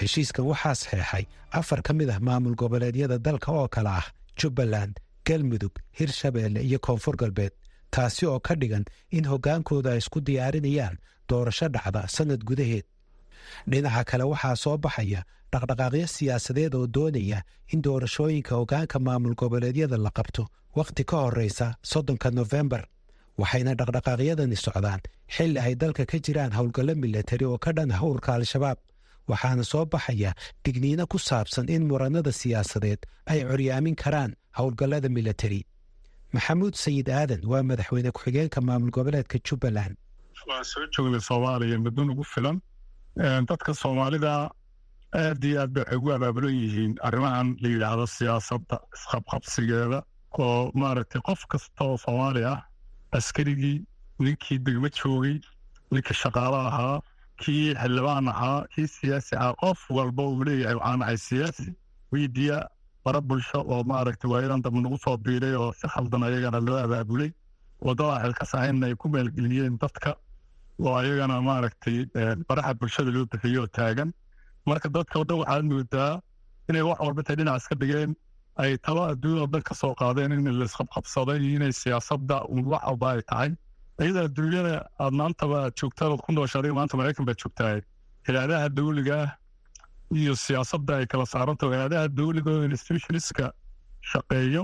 [0.00, 1.24] Heshiiskan waxaa saxeexay
[1.58, 4.06] afar ka mid ah maamul goboleedyada dalka oo kale ah
[4.38, 4.94] jubbaland
[5.26, 7.52] galmudug hirshabeelle iyo koonfur galbeed
[7.94, 8.84] taasi oo ka dhigan
[9.16, 10.96] in hoggaankooda ay isku diyaarinayaan
[11.28, 12.84] doorasho dhacda sannad gudaheed.
[13.70, 15.20] Dhinaca kale waxaa soo baxaya
[15.52, 17.38] dhaqdhaqaaqyo siyaasadeed oo doonaya
[17.72, 20.42] in doorashooyinka hoggaanka maamul goboleedyada la qabto
[20.78, 22.82] wakhti ka horraysa soddonka nofembar
[23.40, 25.00] waxayna dhaqdhaqaaqyadani socdaan
[25.34, 28.78] xilli ay dalka ka jiraan howlgallo milatari oo ka dhan ah urka al-shabaab.
[29.30, 30.30] Waxaana soo baxaya
[30.64, 33.00] digniino ku saabsan in murannada siyaasadeed
[33.32, 35.60] ay coryaamin karaan howlgallada milatari
[36.36, 39.94] maxamuud sayid aadan waa madaxweyne ku-xigeenka maamul goboleedka jubbaland
[40.50, 42.56] waa soo joogday soomaaliya muddo ugu filan
[43.50, 44.32] dadka soomaalida
[45.22, 49.98] aad iyo aad bay waxay ugu abaabulan yihiin arrimahan la yidhaahdo siyaasadda isqabqabsigeeda
[50.44, 52.60] oo maaragtay qof kasta oo soomaali ah
[53.18, 53.78] askarigii
[54.24, 55.36] ninkii degmo joogay
[55.92, 56.96] ninkii shaqaalo ahaa
[57.42, 61.68] kii xildhibaan ahaa kii siyaasi ahaa qof walba uu leeyahay waxaan ahay siyaasi
[62.12, 62.58] weydiya
[63.06, 67.30] bara bulsho oo maaragtay waayadan dambe nagu soo biiray oo si khaldan ayagana loo abaabulay.
[67.86, 70.10] Waddada xilkasahaynna ay ku maalgeliyeen dadka
[70.84, 71.96] oo ayagana maaragtay
[72.48, 74.10] baraha bulshada loo bixiyo taagan.
[74.68, 76.12] Marka dadka waddan waxaad moodaa
[76.68, 78.10] inay wax walba tay dhinac dhigeen.
[78.62, 82.36] Ay taba adduun oo dhan ka soo qaadeen in laisqabqabsaday inay siyaasadda
[82.72, 83.50] wax walba ay tahay.
[84.02, 87.70] Iyada adduunyada aad maantaba joogtaan ood ku nooshaday maanta maraykan baad joogtaa
[88.26, 89.30] hilaadaha dawliga ah
[90.14, 93.52] iyo siyaasadda ay kala saarantaho hilaadaha dawliga oo institutionska
[94.12, 94.62] shaqeeyo.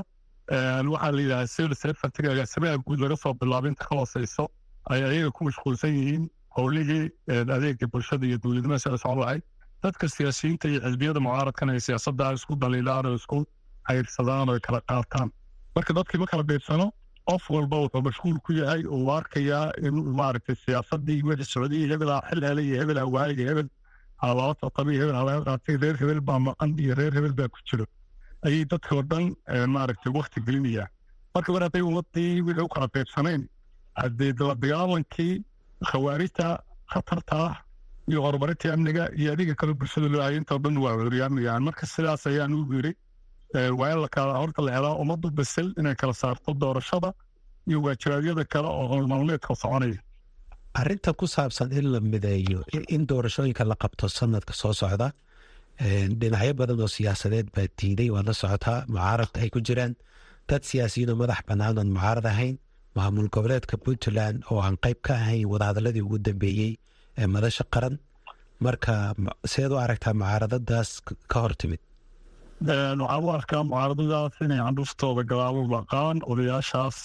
[0.92, 4.44] Waxaa la yidhaha civil servantiga agaasimaha guud laga soo bilaabo inta ka hooseyso
[4.90, 6.24] ay ayaga ku mashquulsan yihiin
[6.56, 7.10] howlihii
[7.56, 9.42] adeega bulshada iyo dowladnimada sida socon lahayd
[9.82, 13.38] dadka siyaasiyiinta iyo xisbiyada mucaaradkan ay siyaasadda isku daliilaan oo isku
[13.88, 15.28] cayrsadaan oo kala qaataan.
[15.76, 16.86] Marka dadkii ma kala beedsano
[17.30, 22.42] qof walba wuxuu mashquul ku yahay uu arkayaa in maaragtay siyaasadii wixii socday hebelaa xil
[22.48, 23.68] helay iyo hebel hawaayay iyo hebel
[24.22, 25.16] halaba soqabay hebel
[25.82, 27.84] reer hebel baa maqan iyo reer hebel baa ku jiro
[28.46, 29.24] ayay dadka oo dhan
[29.74, 30.90] maaragtay wakti gelinayaan
[31.34, 33.42] marka mar hadday ummadii wixii u kala qaybsanayn
[34.00, 35.32] haddee dagaalankii
[35.90, 36.46] khawaarijta
[36.92, 37.54] khatarta ah
[38.10, 42.24] iyo horumarintii amniga iyo adiga kale bulshada loo hayay intoo dhan waa horyaamayaan marka sidaas
[42.30, 42.92] ayaan u yiri
[43.80, 47.10] waa in lakala horta la helaa ummaddu basel inay kala saarto doorashada
[47.68, 50.00] iyo waajiraadyada kale oo howlmaalmeedka soconaya
[50.80, 52.60] arrinta ku saabsan in la mideeyo
[52.94, 55.08] in doorashooyinka la qabto sanadka soo socda
[56.20, 59.92] dhinacyo badan oo siyaasadeed baa diiday waad la socotaa mucaarad ay ku jiraan.
[60.48, 62.56] Dad siyaasiyiinoo madax bannaan mucaarad ahayn
[62.96, 66.72] maamul goboleedka puntland oo aan qayb ka ahayn wadahadaladii ugu dambeeyey
[67.20, 67.94] ee madasha qaran.
[68.64, 68.94] Marka
[69.52, 70.90] seed u aragtaa mucaaradadaas
[71.32, 71.80] ka hor timid.
[72.66, 76.98] Waxaan u arkaa mucaaradadaas inay candhuftooda gadaalo laqaan odayaashaas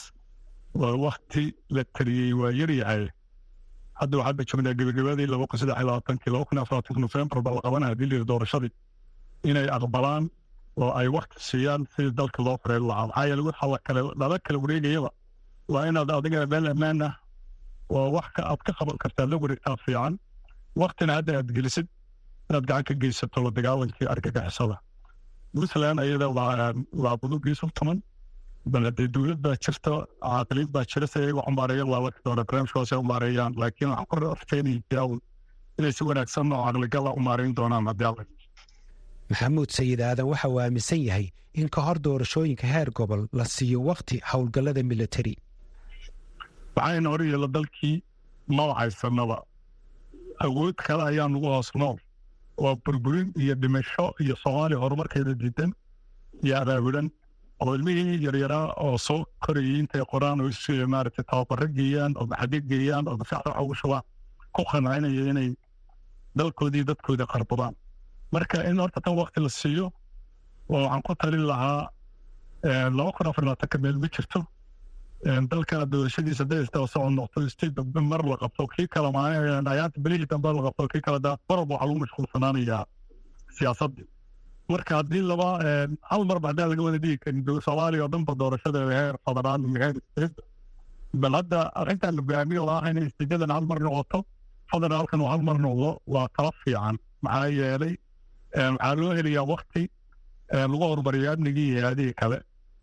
[0.80, 1.44] waa wakti
[1.76, 3.04] la taliyey waa yaryahay
[4.00, 7.40] hadda waxaad ba joognaa gebagabadii laba kun saddex iyo labaatankii laba kun afar labaatanki nofembar
[7.46, 8.72] baa la qabanaya layiri doorashadii
[9.50, 10.24] inay aqbalaan
[10.84, 14.38] oo ay wakti siiyaan sidii dalka loo fareen lahaa maxaa yeele waxa la kale lala
[14.46, 15.10] kala wareegayaba
[15.74, 17.14] waa inaad adigana meel ammaan ah
[17.94, 20.14] waa wax ka aad ka qaban kartaa la wareegtaa fiican
[20.82, 21.88] waktina hadda aad gelisid
[22.50, 24.78] inaad gacan ka geysato la dagaalankii argagixisada
[25.54, 26.28] puntland ayada
[27.04, 27.98] waa budugiisu tuman
[28.74, 29.92] bal hadee dowlad baa jirta
[30.26, 34.24] caaqiliin baa jira si ayaga umaareeyaan waa waqti doona barnaamijkaas ay umaareeyaan laakiin waxaan kor
[34.36, 35.06] arkeenaya
[35.80, 38.26] inay si wanaagsan oo caqligala umaareyn doonaan haddii alla
[39.32, 41.28] maxamuud sayid aadan waxa uu aaminsan yahay
[41.62, 45.34] in ka hor doorashooyinka heer gobol la siiyo wakti howlgallada militari
[46.78, 47.96] waxayna hor yeela dalkii
[48.58, 49.38] maba haysanaba
[50.46, 51.98] awood kale ayaa nagu hoos nool
[52.64, 55.72] waa burburin iyo dhimasho iyo soomaaliya horumarkeeda diidan
[56.46, 57.08] iyo abaabulan
[57.64, 62.58] oo ilmihii yaryaraa oo soo korayay intay qoraan oo isu maaragtay tababaro geeyaan oo maxadi
[62.72, 64.04] geeyaan oo maskaxda waxa ugu shubaan
[64.56, 65.50] ku qanaacinaya inay
[66.38, 67.74] dalkoodii dadkooda qarbadaan
[68.34, 69.86] marka in horta tan wakti la siiyo
[70.70, 71.80] oo waxaan ku talin lahaa
[72.98, 74.40] laba kun afar labaatanka meel ma jirto
[75.52, 77.78] dalkana doorashadiisa daysta oo socon noqto state
[78.12, 81.88] mar la qabto kii kale maayaanta belihii dambe la qabto kii kale daa walba waxaa
[81.88, 82.84] lagu mashquulsanaanayaa
[83.58, 84.06] siyaasadii
[84.74, 85.48] marka haddii laba
[86.12, 90.36] hal marba haddaan laga wada dhigi karin soomaaliya oo dhanba doorashada heer iyo heer state
[91.24, 94.20] bal hadda arrintan la go'aamiyo oo ah inay istijadan hal mar noqoto
[94.72, 97.94] federaalkan uu hal mar noqdo waa tala fiican maxaa yeelay
[98.74, 99.84] waxaa loo helayaa wakti
[100.72, 102.38] lagu horumariyo amnigii iyo aadihii kale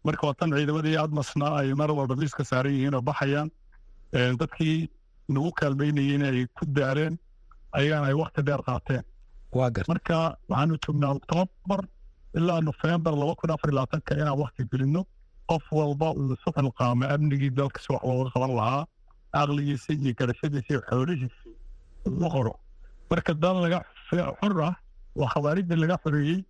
[0.06, 3.48] marka waa tan ciidamadii admasna ay mar walba miiska saaran yihiin oo baxayaan
[4.40, 4.76] dadkii
[5.34, 7.14] nagu kaalmeynayay inay ku daareen
[7.78, 9.04] ayagana ay wakti dheer qaateen
[9.54, 11.80] marka waxaanu joognaa oktoobar
[12.38, 15.02] ilaa nofembar laba kun afar labaatanka inaan wakti gelino
[15.50, 18.82] qof walba uu isu xilqaamo amnigii dalka si wax looga qaban lahaa
[19.40, 21.40] aqligiisa iyo garashadiisa iyo xoolihiisa
[22.06, 22.52] ugu qoro.
[23.10, 24.74] Marka dal laga xor ah
[25.20, 26.40] oo khawaarijda laga xoreeyey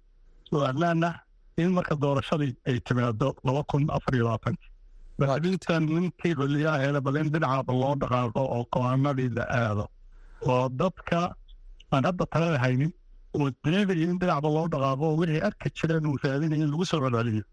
[0.54, 1.14] oo ammaan ah
[1.62, 4.66] in marka doorashadii ay timaado laba kun afar iyo labaatanka
[5.50, 6.34] intan ninkii
[7.06, 9.84] bal in dhinacaaba loo dhaqaaqo oo qowaanadii la aado
[10.52, 11.20] oo dadka
[11.96, 12.92] aan hadda talada haynin
[13.38, 17.44] oo deegaya in dhinacba loo dhaqaaqo wixii arki jireen uu raadinaya in lagu soo celceliyo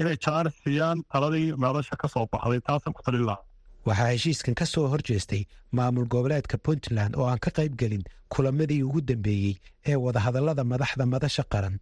[0.00, 3.44] inay jaaris siiyaan taladii meelasha ka soo baxday taasaan ku talin lahaa
[3.88, 5.42] waxaa heshiiskan ka soo hor jeestay
[5.78, 9.54] maamul goboleedka puntland oo aan ka qayb gelin kulamadii ugu dambeeyey
[9.90, 11.76] ee wadahadallada madaxda madasha qaran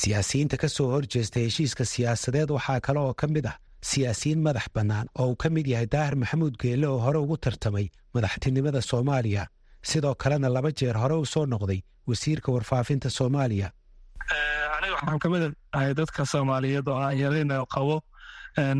[0.00, 3.56] siyaasiyiinta ka soo hor jeestay heshiiska siyaasadeed waxaa kale oo ka mid ah
[3.90, 7.86] siyaasiyiin madax bannaan oo uu ka mid yahay daahir maxamuud geelle oo hore ugu tartamay
[8.14, 9.44] madaxtinimada soomaaliya
[9.82, 13.68] sidoo kalena laba jeer hore u soo noqday wasiirka warfaafinta soomaaliya.
[14.76, 17.96] Aniga waxaan ka mid ahay dadka soomaaliyeed oo aan yarayna qabo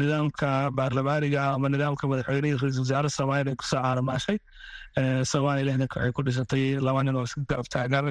[0.00, 4.38] nidaamka baarlamaaniga ama nidaamka madaxweynihii ra'iisul wasaare soomaaliya ku soo caaramaashay
[5.32, 8.04] soomaaliya lixdanka waxay ku dhisatay laba nin oo isku garab taagan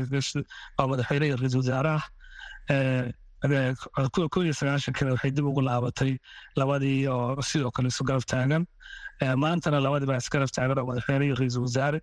[0.80, 2.02] oo madaxweynihii ra'iisul wasaaraha
[4.34, 6.18] kun iyo sagaashankana waxay dib ugu laabatay
[6.60, 8.64] labadii oo sidoo kale isu garab taagan.
[9.44, 12.00] Maantana labadii baa isgarab taagan oo madaxweynihii ra'iisul wasaare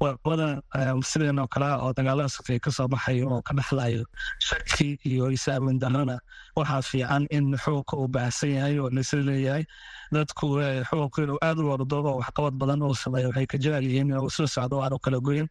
[0.00, 0.62] waddada
[1.10, 4.04] sideen oo kale oo dagaalada sokay ka soo baxayo oo ka dhexlayo
[4.38, 6.16] shaki iyo isaamin darana
[6.56, 9.64] waxaa fiican in xukunka uu baahsan yahay oo laisla leeyahay.
[10.12, 10.46] Dadku
[10.88, 14.26] xukunka inuu aad u wardo oo waxqabad badan uu sameeyo waxay ka jecel yihiin inuu
[14.32, 15.48] isla socdo aanu kala goyin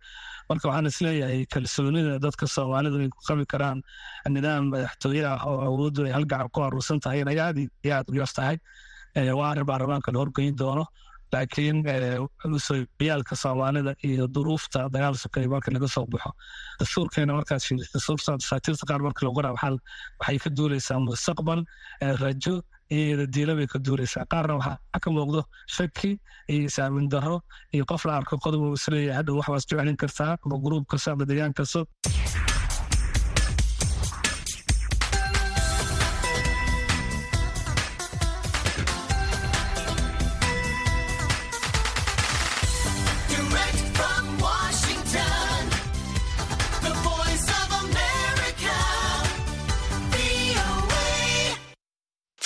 [0.50, 3.80] marka waxaan is leeyahay kalsoonida dadka soomaalidu ay ku qabi karaan
[4.36, 8.16] nidaam madaxtooye ah oo awooddu ay halgacan ku aruursan tahay inay aad iyo aad u
[8.18, 8.58] yar tahay.
[9.38, 10.86] Waa arrin baarlamaanka la horgeyn doono
[11.34, 11.78] laakiin
[13.10, 16.32] yaalka soomaalida iyo duruufta dagaal sokay marka laga soo baxo
[16.80, 19.54] dastuurkeena markaas fiiriso dasaatiirta qaar marka lagu qoraa
[20.20, 21.62] waxay ka duuleysaa mustaqbal
[22.24, 22.56] rajo
[23.00, 25.42] iyo diila bay ka duuraysaa qaarna waxaa ka muuqdo
[25.78, 26.12] shaki
[26.54, 27.36] iyo isaamin daro
[27.76, 30.84] iyo qof la arko qodob uu is leeyahay hadhow wax baas jeclin kartaa ama gruub
[31.14, 31.82] ama deegaan kasto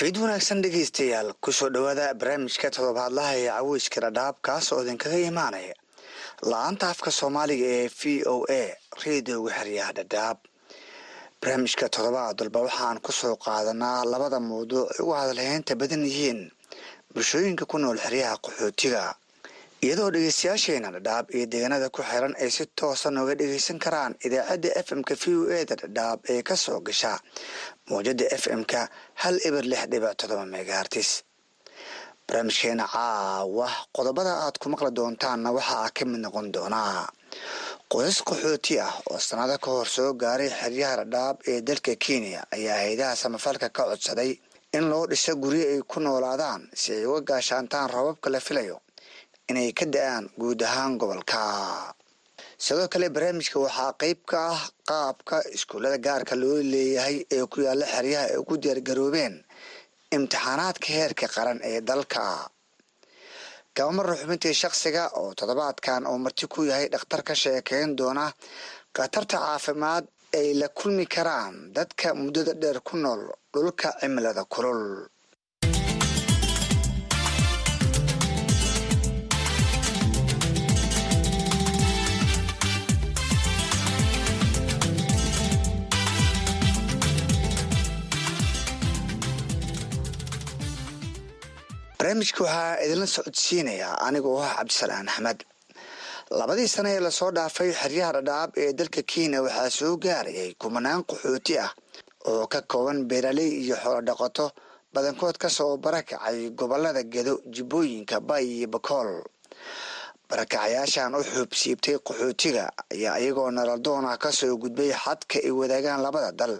[0.03, 5.75] fiid wanaagsan dhegaystayaal ku soo dhowaada barnaamijka toddobaadlaha ee caweyska dhadhaab kaas oo idinkaga imaanaya.
[6.51, 8.01] La'aanta afka soomaaliga ee v
[8.33, 8.63] o a
[9.03, 10.37] reediyoga xeryaha dhadhaab.
[11.41, 16.41] Barnaamijka toddobaad walba waxaan ku soo qaadanaa labada mawduuc ugu hadalheynta badan yihiin
[17.13, 19.03] bulshooyinka ku nool xeryaha qaxootiga
[19.85, 24.87] iyadoo dhegeystayaasheena dhadhaab iyo deegaanada ku xiran ay si toosa nooga dhegeysan karaan idaacadda f
[24.99, 27.19] m-ka v o e da dhadhaab ee ka soo gasha
[27.89, 28.81] mawjada f m-ka
[29.21, 31.09] hal eber lix dhibic todoba megahartis
[32.27, 37.03] barnaamijkeena caawa qodobada aad ku maqli doontaanna waxaa ka mid noqon doonaa
[37.91, 42.77] qoysas qaxooti ah oo sanado ka hor soo gaaray xeryaha dhadhaab ee dalka kenya ayaa
[42.85, 44.31] haydaha samafalka ka codsaday
[44.77, 48.77] in loo dhiso guryo ay ku noolaadaan si ay uga gaashaantaan rababka la filayo
[49.49, 51.39] inay ka da'aan guud ahaan gobolka
[52.65, 57.85] sidoo kale barnaamijka waxaa qeyb ka ah qaabka iskuullada gaarka loo leeyahay ee ku yaalla
[57.93, 59.35] xeryaha ay ugu diyaargaroobeen
[60.15, 62.23] imtixaanaadka heerka qaran ee dalka.
[63.75, 68.25] Gabamara xubintii shakhsiga oo toddobaadkan oo marti ku yahay dhakhtar ka sheekeyn doona
[68.95, 70.05] khatarta caafimaad
[70.39, 73.21] ay la kulmi karaan dadka muddada dheer ku nool
[73.53, 74.81] dhulka cimilada kulul
[92.13, 95.39] barnaamijka waxaa idinla socodsiinayaa anigoo ah cabdisalaan axmed.
[96.39, 101.01] Labadii sane ee la soo dhaafay xeryaha dhadhaab ee dalka kenya waxaa soo gaarayay kumanaan
[101.09, 101.71] qaxooti ah
[102.29, 104.45] oo ka kooban beeraley iyo xoolo dhaqato
[104.93, 109.09] badankood ka soo barakacay gobollada gedo jibbooyinka bay iyo bakool
[110.29, 116.31] barakacayaashan u xuubsiibtay qaxootiga ayaa iyagoo naladoon ah ka soo gudbay xadka ay wadaagaan labada
[116.39, 116.53] dal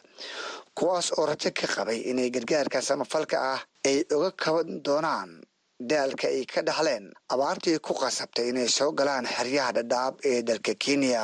[0.77, 5.31] kuwaas oo rajo ka qabay inay gargaarka samafalka ah ay uga kaban doonaan
[5.89, 7.05] daalka ay ka dhaxleen.
[7.33, 11.23] Abaartii ku qasabtay inay soo galaan xeryaha dhadhaab ee dalka kenya.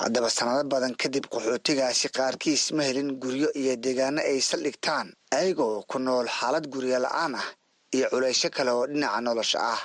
[0.00, 5.96] Haddaba sanado badan kadib qaxootigaasi qaarkiis ma helin guryo iyo deegaano ay saldhigtaan ayagoo ku
[5.98, 7.48] nool xaalad guryo la'aan ah
[7.96, 9.80] iyo culaysyo kale oo dhinaca nolosha ah.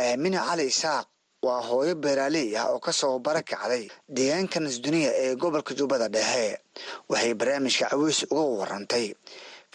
[0.00, 1.06] Aamina cali isaaq
[1.42, 6.58] waa hooyo beeraaley ah oo ka soo barakacday deegaanka nasduniya ee gobolka jubbada dhexe.
[7.10, 9.06] Waxay barnaamijka caweys uga warantay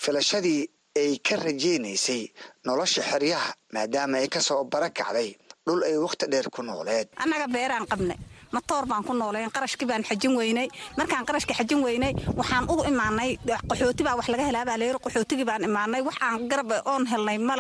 [0.03, 0.61] filashadii
[0.95, 2.31] ay ka rajeynaysay
[2.65, 7.07] nolosha xeryaha maadaama ay ka soo barakacday dhul ay wakhti dheer ku nooleed.
[7.23, 8.17] Annaga beeraan qabnay
[8.51, 10.67] matoor baan ku noolayn qarashkii baan xajin weynay.
[10.97, 13.37] Markaan qarashka xajin weynay waxaan u imaanay
[13.69, 16.01] qaxooti baa wax laga helaabaa layiri qaxootigii baan imaanay.
[16.07, 17.53] Wax aan garab oon helnay ma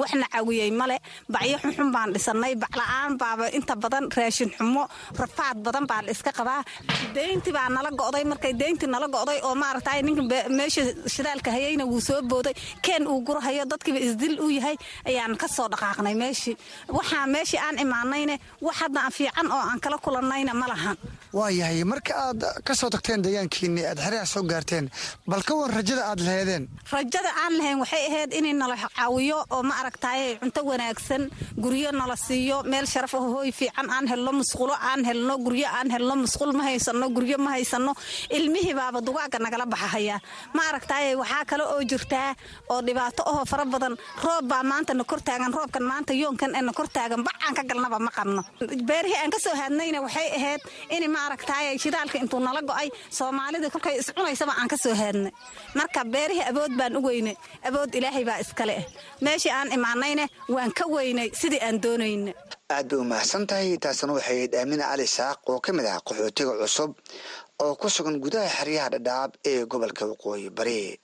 [0.00, 0.96] waxna caawiyey male
[1.34, 4.84] bacyo xunxun baan dhisanay bacla-aan baaba inta badan raashin xumo
[5.20, 6.62] rafaad badan baa iska qabaa.
[7.14, 10.22] Deyntii baa nala go'day markay deyntii nala go'day oo maaragtay ninka
[10.58, 10.82] meesha
[11.14, 12.54] shidaalka hayayna wuu soo booday.
[12.84, 14.76] Keen uu gurahayo dadkiiba isdil u yahay
[15.08, 16.56] ayaan ka dhaqaaqnay meeshii.
[16.96, 18.34] Waxaa meeshii aan imaanayne
[18.66, 20.96] wax hadda fiican oo aan kala kulan
[21.32, 24.90] waayahay marka aad ka soo tagteen deegaankiini aad xeryaha soo gaarteen
[25.26, 29.62] bal ka war rajada aad laheedeen rajada aan lahayn waxay ahayd inay nala caawiyo oo
[29.62, 31.30] ma aragtaaye cunto wanaagsan
[31.64, 35.88] guryo nala siiyo meel sharaf ah hooy fiican aan helno musqulo aan helno guryo aan
[35.94, 37.92] helno musqul ma haysano guryo ma haysano
[38.28, 40.16] ilmihii baaba dugaaga nagala baxahaya.
[40.54, 42.34] Ma aragtaaye waxaa kale oo jirtaa
[42.72, 43.94] oo dhibaato ahoo fara badan.
[44.24, 48.10] Roob baa maanta na kortaagan roobkan maanta yoonkan ee na kortaagan bacaan ka galnaba ma
[48.16, 48.42] qabno.
[48.88, 50.60] Beerihii aan ka soo haadnayna waxay ahayd
[50.90, 52.88] in ma aragtaaye shidaalka intuu nala go'ay
[53.18, 55.32] soomaalida kolkay iscunaysaba aan ka soo haadnay
[55.74, 57.36] marka beerihii abood baan u weynay
[57.68, 58.76] abood ilaahay baa iskale.
[58.78, 58.84] Ah
[59.24, 62.32] meeshii aan imaanayne waan ka weynay sidii aan doonayna
[62.76, 66.00] aad bay u mahadsan tahay taasna waxay ahayd aamina cali saaq oo ka mid ah
[66.06, 66.90] qaxootiga cusub
[67.64, 70.98] oo ku sugan gudaha xeryaha dhadhaab ee gobolka waqooyi bari.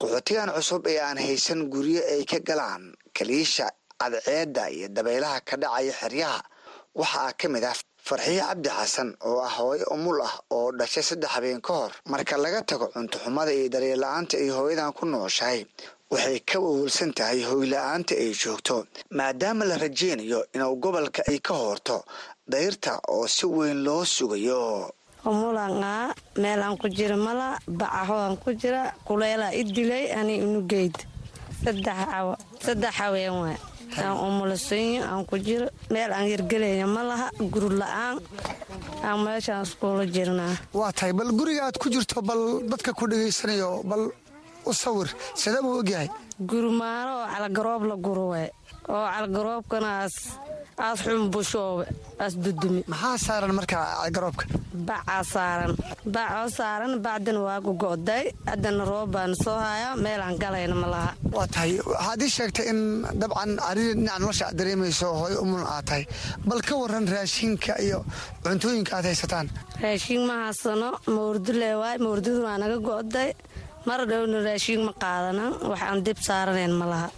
[0.00, 2.82] Qaxootigan cusub ee aan haysan guryo ay ka galaan
[3.16, 3.66] kaliisha
[4.00, 6.40] cadceedda iyo dabaylaha ka dhacaya xeryaha
[7.00, 7.76] waxaa ka mid ah
[8.08, 12.34] farxiye cabdi xasan oo ah hooyo umul ah oo dhashay saddex habeen ka hor marka
[12.44, 15.60] laga tago cuntoxumada iyo daryeel-la-aanta ay hooyadan ku nooshahay
[16.12, 18.76] waxay ka wawalsan tahay hooyla-aanta ay joogto.
[19.18, 21.96] Maadaama la rajeynayo inuu gobolka ay ka hoorto
[22.52, 24.90] dayrta oo si weyn loo sugayo.
[25.30, 30.94] Umulanaa meelaan ku jira mala bacahoaan ku jira kuleelaa i dilay ani unugeyd
[31.64, 33.56] saddex haween waay
[33.98, 35.68] aan umulisanyo aan ku jiro.
[35.90, 38.16] Meel aan hirgelayna ma laha guri la'aan.
[39.06, 40.54] Aan meeshaan iskuula jirnaa.
[40.72, 44.02] Waa tahay bal guriga aad ku jirto bal dadka ku dhegaysanayo bal
[44.66, 45.08] u sawir.
[45.34, 46.08] Sidee buu ogyahay?
[46.50, 48.50] Guri maano oo calgaroob la guro waay
[48.88, 50.08] oo calgaroobkana
[50.84, 51.84] aas xunbushoobe
[52.22, 52.80] aas dudumi.
[52.92, 54.44] Maxaa saaran marka calgaroobka
[54.88, 55.72] bacaa saaran.
[56.14, 61.10] Bacoo saaran bacdina waa gugo'day haddana roob baan soo hayaa meelaan galayna ma laha.
[61.36, 62.80] Waa tahay waxaad ii sheegtay in
[63.20, 66.04] dabcan ariri dhinaca nolosha aad dareemayso hooyo umul aad tahay
[66.48, 67.98] bal ka waran raashinka iyo
[68.44, 69.46] cuntooyinka aad haysataan.
[69.82, 73.30] Raashiin ma haysano mawrdule waay mawrdadu waa naga go'day
[73.86, 77.08] mar dhowna raashiin ma qaadanan waxaan dib saaranayn ma laha.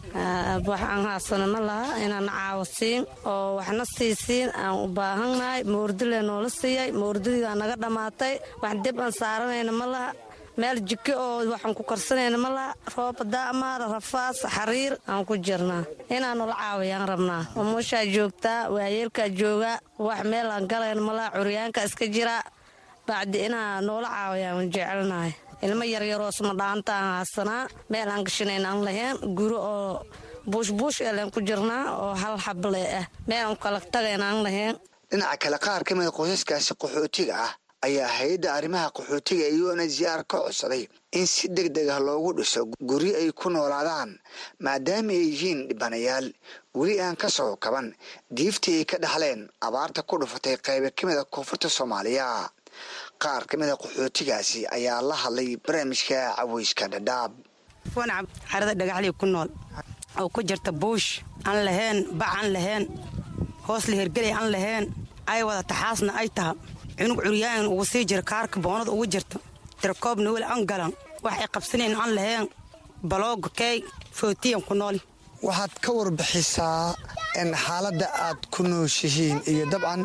[0.70, 1.86] Waxaan haasano ma laha.
[2.04, 3.02] Inaan caawasiin
[3.32, 5.60] oo waxna siisiin aan u baahannahay.
[5.72, 6.90] Mawrdule noola siiyay.
[7.00, 10.10] Mawrdadiidaa naga dhammaatay wax dib aan saaranayna ma laha.
[10.60, 12.72] Meel jiko oo waxaan ku karsanayna ma laha.
[12.96, 15.84] Rooba daamaara rafaas xariir aan ku jirnaa.
[16.16, 17.42] Inaan nula caawiyaan rabnaa.
[17.60, 19.78] Umushaa joogtaa waayeelkaa joogaa.
[20.06, 21.30] Wax meel aan galayna ma laha.
[21.36, 22.36] Curyaanka iska jira
[23.08, 25.32] bacdi inaa noola caawiyaan jecelnahay
[25.66, 30.02] ilmo yaryaroo smadhaanta aan haasanaa meel aan gashanayn aan lahayn guri oo
[30.50, 34.74] buushbuush eleen ku jirnaa oo hal xable ah meel aan kala tagayn aan lahayn
[35.10, 37.52] dhinaca kale qaar ka mida qoysaskaasi qaxootiga ah
[37.86, 40.82] ayaa hay'adda arrimaha qaxootiga ee unhcr ka codsaday
[41.18, 44.10] in si deg deg ah loogu dhiso guryo ay ku noolaadaan
[44.64, 46.26] maadaama ay yihiin dhibanayaal
[46.78, 47.86] weli aan ka soo kaban
[48.36, 52.26] diiftii ay ka dhaxleen abaarta ku dhufatay qayba ka mida koonfurta soomaaliya
[53.22, 57.32] qaar ka mida qaxootigaasi ayaa la hadlay barnaamijka caweyska dhadhaab.
[58.50, 59.48] Xarada dhagaxlii ku nool.
[60.18, 61.08] Oo ku jirta buush
[61.48, 62.84] aan lahayn bac aan lahayn
[63.66, 64.84] hoos la hergelay aan lahayn
[65.32, 66.52] ay wada taxaasna ay taha.
[66.98, 69.38] Cunug curyaan ugu sii jira kaarka boonada ugu jirta.
[69.80, 70.92] Tirakoobna weli aan galan
[71.24, 72.46] wax ay qabsanayn aan lahayn.
[73.10, 73.76] Balooga key
[74.18, 74.96] footiyan ku nool
[75.46, 76.94] waxaad ka warbixisaa
[77.40, 80.02] in xaaladda aad ku nooshihiin iyo dabcan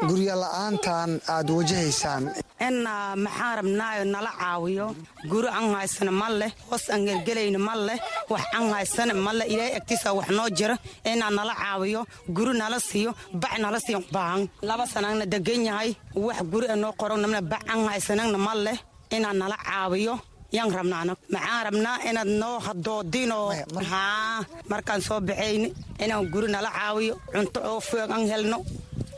[0.00, 2.24] guryo la'aantan aad wajahaysaan.
[2.66, 2.76] In
[3.24, 4.86] maxaan rabnaayo nala caawiyo.
[5.30, 7.98] Guri aan haysana ma leh hoos aan hergelayna ma leh
[8.30, 9.46] wax aan haysana ma leh.
[9.52, 10.76] Ilaahay agtiisa wax noo jira.
[11.04, 12.00] Inaa nala caawiyo
[12.36, 14.00] guri nala siiyo bac nala siiyo.
[14.12, 15.90] Baahan laba sanaagna degan yahay.
[16.14, 18.78] Wax guri a noo qoranna bac aan haysanagna ma leh.
[19.16, 20.14] Inaa nala caawiyo.
[20.56, 23.50] Yaan rabnaana maxaan rabnaa inaad noo hadoodinoo
[23.90, 24.38] haa
[24.70, 25.68] markaan soo baxayni
[26.04, 27.14] inaan guri nala caawiyo.
[27.32, 28.58] Cunto oo feeg aan helno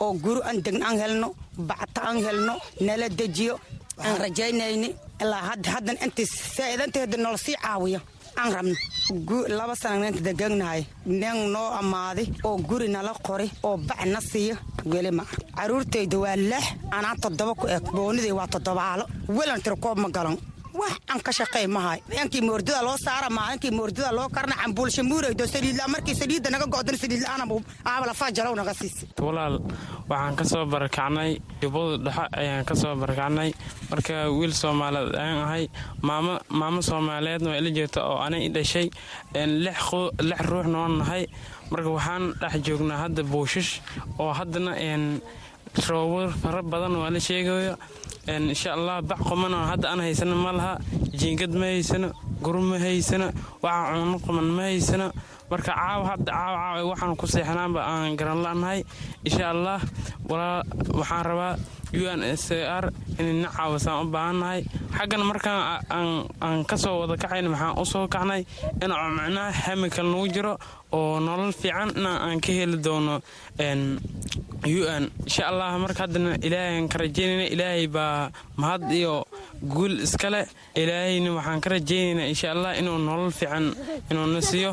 [0.03, 1.27] oo guri aan degn aan helno
[1.69, 2.53] bacta aan helno
[2.85, 3.55] nala dejiyo
[4.05, 4.89] aan rajaynayni
[5.21, 5.43] ilaa
[5.73, 6.25] haddan intii
[6.55, 7.99] saa'idanteeda noola sii caawiyo
[8.41, 8.75] aan rabno.
[9.57, 14.55] Laba sanananta deganahay nin noo ammaaday oo guri nala qori oo bac na siiyo
[14.91, 15.23] weli ma.
[15.57, 16.65] Caruurtayda waa lix
[16.97, 19.05] anaa toddoba ku eg booniday waa toddobaalo
[19.37, 20.37] welan tirkoob ma galan
[20.79, 21.99] wax aan ka shaqey mahay.
[22.21, 26.97] Inkii moordida loo saara maalinkii moordida loo karna cambuulsha muuraydo saliidla markii saliidda naga go'dan
[27.03, 27.45] saliidla'aana
[27.91, 29.55] aabalafaa jalow naga siisa walaal
[30.11, 33.49] waxaan ka soo barakacnay jubbada dhexe ayaan ka soo barakacnay
[33.91, 35.63] marka wiil soomaaliyeed ayaan ahay
[36.07, 38.87] maamo maamo soomaaliyeedna waa ila jeegta oo anay i dhashay
[39.65, 39.77] lix
[40.49, 41.23] ruuxna waan nahay.
[41.71, 43.71] Marka waxaan dhex joognaa hadda buushash
[44.19, 44.71] oo haddana
[45.75, 47.77] roobab fara badan waa la sheegaya
[48.27, 50.73] insha allah bac qomana hadda aan haysano ma laha.
[51.19, 52.11] Jiingad ma haysano
[52.41, 55.11] guru ma haysano waxa cuno qoman ma haysano
[55.51, 58.79] marka caawa hadda caawa caawa waxaan ku seexanaanba aan garan la'nahay.
[59.27, 59.79] Insha allah
[60.27, 61.53] waxaan rabaa
[61.93, 62.85] un s r
[63.19, 64.61] inayna caawisaan u baahannahay
[64.97, 65.59] xaggan markaan
[66.43, 68.41] aan ka soo wada kacayna maxaan u soo kacnay
[68.83, 70.53] in micnaha hamikal nagu jiro
[70.91, 73.15] oo nolol fiican in aan ka heli doono
[73.69, 73.81] un
[74.67, 79.23] insha allah marka haddana ilaahaan ka rajaynayna ilaahay baa mahad iyo
[79.73, 80.41] guul iskale
[80.75, 83.65] ilaahayna waxaan ka rajaynaynaa insha allah inuu nolol fiican
[84.11, 84.71] inuuna siiyo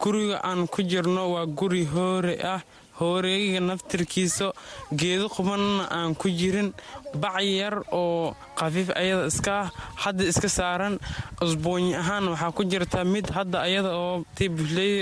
[0.00, 2.60] guriga aan ku jirno waa guri hoore ah
[3.00, 4.52] hooreegiga naftirkiisa
[5.00, 6.72] geedo qubanna aan ku jirin
[7.14, 9.68] bac yar oo khafiif ayada iska ah
[10.04, 10.98] hadda iska saaran.
[11.42, 14.48] Usbuunyi ahaan waxaa ku jirta mid hadda ayada oo tii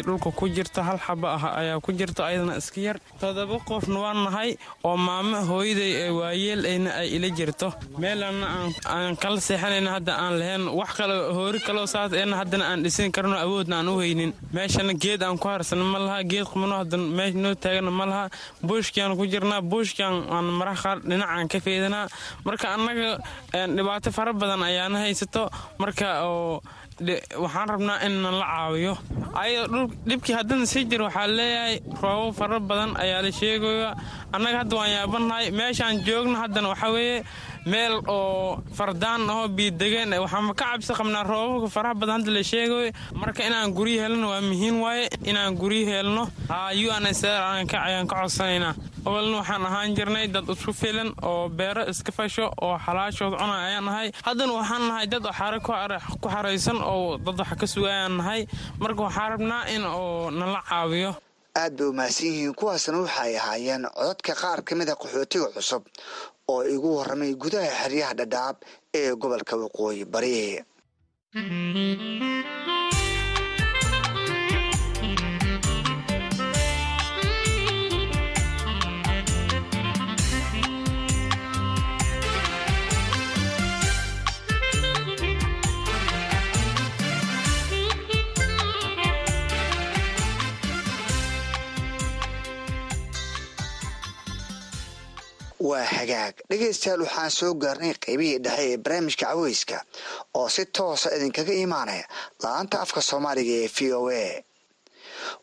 [0.02, 2.96] dhulka ku jirta hal xaba ah ayaa ku jirta ayadana iska yar.
[3.20, 7.68] Todoba qofna waan nahay oo maamo hooyaday ee waayeel ayna ay ila jirto.
[7.98, 8.46] Meelana
[8.88, 13.12] aan kala seexanayna hadda aan lahayn wax kale hoori kaleo saas eena haddana aan dhisin
[13.12, 14.32] karno awoodna aan u haynin.
[14.52, 18.24] Meeshana geed aan ku harsano ma laha geed qumano haddana meesha noo taagana ma laha.
[18.62, 21.99] Buushkiaan ku jirnaa buushkiaan aan maraha qaar dhinacaan ka feedanaa
[22.46, 23.10] marka annaga
[23.76, 25.44] dhibaato fara badan ayaana haysato.
[25.82, 26.62] Marka oo
[27.42, 28.92] waxaan rabnaa inna la caawiyo.
[29.42, 33.90] Ayadoo dhibkii haddana sii jir waxaa leeyahay roobab fara badan ayaa la sheegaya
[34.36, 37.18] annaga hadda waan yaabannahay meeshaan joogna haddana waxaa weeye
[37.66, 42.92] meel oo fardaan ahoo biidegeen waxaanba ka cabsi qabnaa roobabka faraha badan hadda la sheegayo
[43.14, 46.24] marka inaan guryo helno waa muhiim waaye inaan guryo helno.
[46.48, 48.74] Ayaan ka codsanaynaa.
[49.06, 53.84] Awalna waxaan ahaan jirnay dad isku filan oo beero iska fasho oo xalaashood cuna ayaan
[53.84, 54.08] nahay.
[54.24, 55.58] Haddana waxaan nahay dad xare
[56.20, 58.46] ku xaraysan oo dad wax ka sugayaan nahay.
[58.80, 61.12] Marka waxaan rabnaa in oo nala caawiyo.
[61.56, 65.82] Aad bay umahadsan yihiin kuwaasna waxay ahaayeen codadka qaar ka mid a qaxootiga cusub
[66.50, 68.56] oo igu warramay gudaha xeryaha dhadhaab
[69.00, 70.34] ee gobolka waqooyi bari
[95.68, 96.34] waa hagaag.
[96.50, 99.78] Dhegaystayaal waxaan soo gaarnay qaybihii dhexe ee barnaamijka caweyska
[100.38, 102.04] oo si toosa idinkaga imaanaya
[102.42, 104.24] la'aanta afka soomaaliga ee v o a.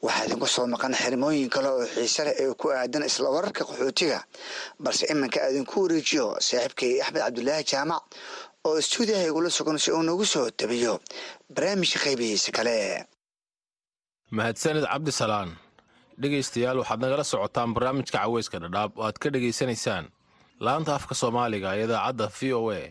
[0.06, 4.20] Waxaa idinku soo maqan xirmooyin kale oo xiise leh ee ku aadan isla wararka qaxootiga
[4.84, 8.04] balse iminka idinku wareejiyo saaxiibkay axmed cabdulaahi jaamac
[8.68, 10.94] oo istuudiyaha igula sugan si uu nagu soo tabiyo
[11.56, 12.76] barnaamijka qaybihiisa kale.
[14.38, 15.50] Mahadsanid cabdisalaan
[16.22, 18.92] dhegaystayaal waxaad nagala socotaan barnaamijka caweyska dhadhaab.
[18.98, 20.06] Oo aad ka dhegaysanaysaan
[20.60, 22.82] laanta afka soomaaliga ee idaacadda v o a.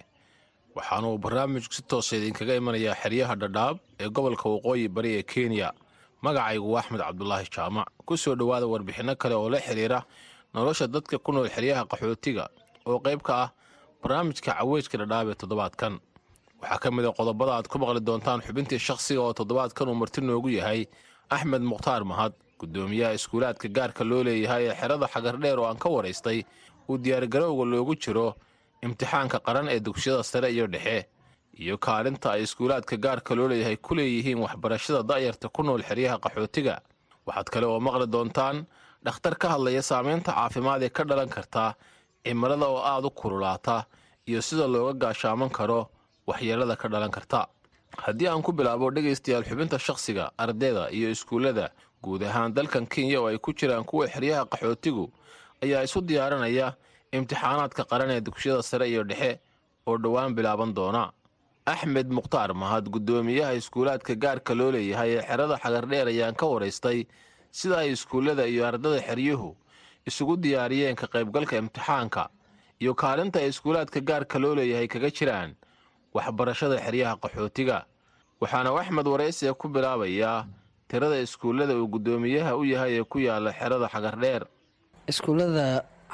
[0.77, 5.73] Waxaanuu barnaamijku si toosa idinkaga imanayaa xeryaha dhadhaab ee gobolka waqooyi bari ee kenya
[6.23, 7.89] magacaygu waa axmed cabdulaahi jaamac.
[8.07, 10.01] Ku soo dhowaada warbixinno kale oo la xidhiira
[10.55, 12.47] nolosha dadka ku nool xeryaha qaxootiga
[12.87, 13.49] oo qayb ka ah
[14.03, 15.99] barnaamijka caweyska dhadhaab ee toddobaadkan.
[16.63, 20.21] Waxaa ka mid a qodobada aad ku maqli doontaan xubintii shakhsiga oo toddobaadkan uu marti
[20.23, 20.87] noogu yahay
[21.29, 26.45] axmed mukhtaar mahad gudoomiyaha iskuulaadka gaarka loo leeyahay ee xerada xagardheer oo aan ka waraystay
[26.89, 28.35] uu diyaargarowga loogu jiro
[28.85, 30.99] imtixaanka qaran ee dugsiyada sare iyo dhexe
[31.63, 36.75] iyo kaalinta ay iskuulaadka gaarka loo leeyahay ku leeyihiin waxbarashada da'yarta ku nool xeryaha qaxootiga.
[37.27, 38.57] Waxaad kale oo maqli doontaan
[39.05, 41.75] dhakhtar ka hadlaya saamaynta caafimaad ee ka dhalan karta
[42.25, 43.85] cimilada oo aad u kululaata
[44.29, 45.81] iyo sida looga gaashaaman karo
[46.29, 47.41] waxyeelada ka dhalan karta.
[48.05, 51.71] Haddii aan ku bilaabo dhegaystayaal xubinta shakhsiga ardayda iyo iskuullada
[52.07, 55.05] guud ahaan dalkan kenya oo ay ku jiraan kuwa xeryaha qaxootigu
[55.63, 56.69] ayaa isu diyaarinaya
[57.13, 59.41] imtixaanaadka qaran ee dugsiyada sare iyo dhexe
[59.87, 61.11] oo dhowaan bilaaban doona.
[61.67, 67.07] Axmed mukhtaar mahad guddoomiyaha iskuulaadka gaarka loo leeyahay ee xerada xagardheer ayaan ka waraystay
[67.51, 69.51] sida ay iskuullada iyo ardada xeryuhu
[70.07, 72.29] isugu diyaariyeen ka qaybgalka imtixaanka
[72.83, 75.51] iyo kaalinta ay iskuulaadka gaarka loo leeyahay kaga jiraan
[76.15, 77.79] waxbarashada xeryaha qaxootiga.
[78.41, 80.47] Waxaana axmed waraysiga ku bilaabayaa
[80.91, 84.43] tirada iskuullada uu guddoomiyaha u yahay ee ku yaalla xerada xagardheer.
[85.13, 85.67] Iskuullada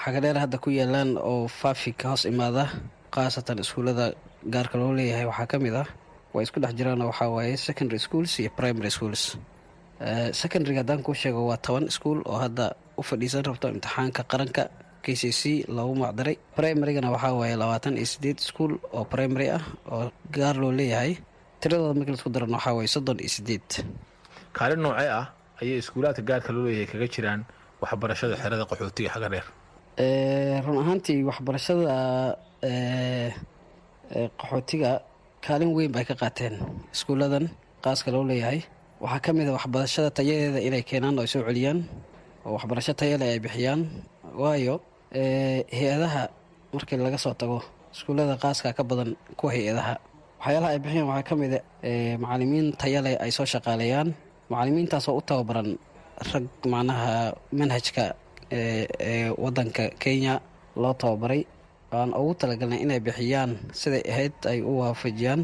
[0.04, 2.64] xagardheer hadda ku yaalaan oo faafi ka hoos imaada
[3.14, 4.06] khaasatan iskuullada
[4.54, 5.88] gaarka loo leeyahay waxaa ka mid ah
[6.34, 9.22] waa isku dhex jiraanoo waxaa waaye secondary schools iyo primary schools.
[10.40, 12.66] Secondaryga haddaan kuu sheego waa toban iskuul oo hadda
[12.98, 14.62] u fadhiisan rabto imtixaanka qaranka
[15.04, 15.42] k c c
[15.76, 16.36] loogu macdaray.
[16.56, 19.62] Primarygana waxaa waaye labaatan iyo sideed iskuul oo primary ah
[19.92, 21.12] oo gaar loo leeyahay.
[21.60, 23.68] Tiradooda markii la isku daran waxaa waaye soddon iyo sideed
[24.58, 25.26] kaalin noocee ah
[25.60, 27.40] ayay iskuulaadka gaarka loo leeyahay kaga jiraan
[27.82, 29.46] waxbarashada xerada qaxootiga xaga dheer
[30.66, 31.94] run ahaantii waxbarashada
[34.40, 34.90] qaxootiga
[35.46, 36.54] kaalin weyn bay ka qaateen
[36.94, 37.44] iskuuladan
[37.84, 38.60] qaaska loo leeyahay.
[39.02, 41.78] Waxaa ka mid a waxbarashada tayadeeda inay keenaan oo ay soo celiyaan
[42.46, 43.80] oo waxbarasho tayale ay bixiyaan.
[44.42, 44.74] Waayo
[45.78, 46.22] hay'adaha
[46.74, 47.58] markii laga soo tago
[47.94, 49.94] iskuullada qaaska ka badan kuwa hay'adaha.
[50.40, 54.08] Waxyaalaha ay bixiyaan waxaa ka mid a tayale ay soo shaqaaleeyaan
[54.52, 55.68] macalimiintaasoo u tababaran
[56.32, 57.12] rag macnaha
[57.58, 58.04] manhajka
[58.58, 60.34] ee wadanka kenya
[60.82, 61.42] loo tababaray.
[61.96, 63.50] Aan ugu talagalnay inay bixiyaan
[63.80, 65.40] siday ahayd ay u waafajiyaan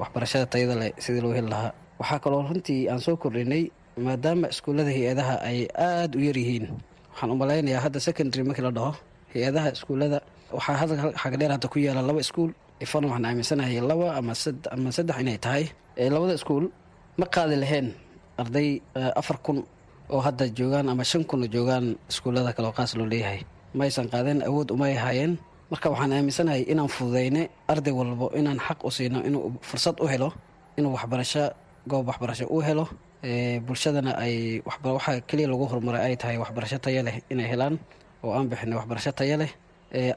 [0.00, 1.72] waxbarashada tayada leh sidii loo heli lahaa.
[2.00, 3.62] Waxaa kaloo runtii aan soo kordhinay
[4.06, 6.66] maadaama iskuullada hay'adaha ay aada u yaryihiin
[7.12, 8.92] waxaan u malaynayaa hadda secondary markii la dhaho
[9.34, 10.18] hay'adaha iskuullada
[10.56, 12.50] waxaa xagadheer hadda ku yaalla laba iskuul.
[12.84, 14.32] Ifan waxaan aaminsanahay laba ama
[14.74, 15.64] ama saddex inay tahay.
[16.14, 16.64] Labada iskuul
[17.20, 17.88] ma qaadi lahayn
[18.42, 18.68] arday
[19.20, 19.58] afar kun
[20.14, 23.40] oo hadda joogaan ama shan kun oo joogaan iskuullada kale oo qaas loo leeyahay.
[23.78, 25.32] Maysan qaadeen awood umay haayeen
[25.70, 27.42] marka waxaan aaminsanahay inaan fududayne
[27.72, 30.28] arday walbo inaan xaq u siino inuu fursad u helo
[30.78, 31.44] inuu waxbarasho
[31.90, 32.84] goob waxbarasho u helo
[33.66, 37.74] bulshadana ay waxa keliya lagu horumaray ay tahay waxbarasho taya leh inay helaan
[38.24, 39.50] oo aan bixinay waxbarasho taya leh.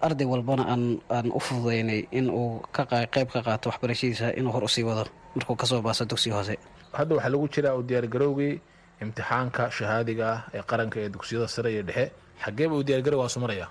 [0.08, 2.84] Arday walbana aan u fududaynay in uu ka
[3.14, 5.04] qayb ka qaato waxbarashadiisa inuu hor u sii wado.
[5.36, 6.56] Markuu ka soo baaso dugsiga hoose
[7.00, 8.54] hadda waxaa lagu jiraa u diyaargarowgii
[9.04, 12.06] imtixaanka shahaadiga ah ee qaranka ee dugsiyada sare iyo dhexe.
[12.44, 13.68] Xageeba uu diyaargarowgaasu maraya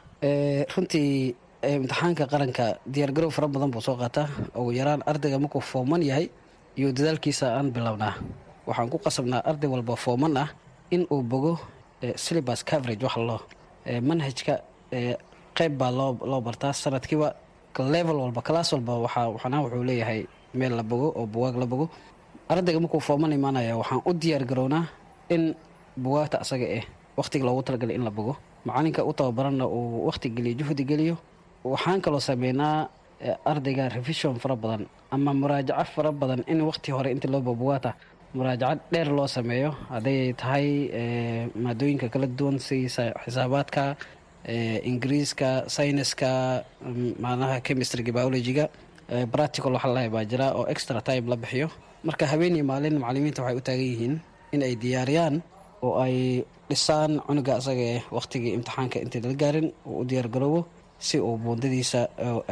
[0.74, 1.34] runtii
[1.76, 2.64] imtixaanka qaranka
[2.94, 4.26] diyaargarow fara badan buu soo qaataa.
[4.60, 6.26] Ugu yaraan ardayga markuu fooman yahay
[6.78, 8.14] iyo dadaalkiisa aan bilownaa
[8.68, 10.48] waxaan ku qasabnaa arday walba fooman ah
[10.94, 11.52] in uu bogo
[12.24, 13.40] syllabus coverage waxa loo
[14.08, 14.54] manhajka
[15.58, 15.90] qeyb baa
[16.30, 16.72] loo bartaa.
[16.82, 17.28] Sanadkiiba
[17.94, 20.20] level walba class walba waxaa waxana wuxuu leeyahay
[20.58, 21.86] meel la bogo oo buwaag la bogo
[22.48, 24.84] ardayga markuu fooman imaanaya waxaan u diyaar garownaa
[25.34, 25.54] in
[26.02, 26.84] buwaagta asaga eh
[27.18, 28.36] wakhtiga loogu talagalay in la bogo.
[28.66, 31.16] Macalinka u tababaranna uu wakhti geliyo juhdi geliyo.
[31.64, 32.88] Waxaan kaloo sameynaa
[33.44, 37.94] ardayga revision fara badan ama muraajaco fara badan in wakhti hore intii loo bogo buwaagta
[38.34, 39.70] muraajaco dheer loo sameeyo.
[39.90, 40.66] Hadday tahay
[41.64, 43.96] maadooyinka kala duwan sida xisaabaadka
[44.90, 46.64] ingiriiska syniska
[47.24, 48.68] macnaha chemistryga biologyga
[49.34, 51.68] practical waxa lalahay baa jira oo extra time la bixiyo.
[52.06, 54.14] Marka habeen iyo maalin macalimiinta waxay u taagan yihiin
[54.54, 55.34] in ay diyaariyaan
[55.86, 60.60] oo ay dhisaan cunuga asaga eh wakhtigii imtixaanka intii la gaarin uu u diyaargaroobo
[61.06, 62.00] si uu buundadiisa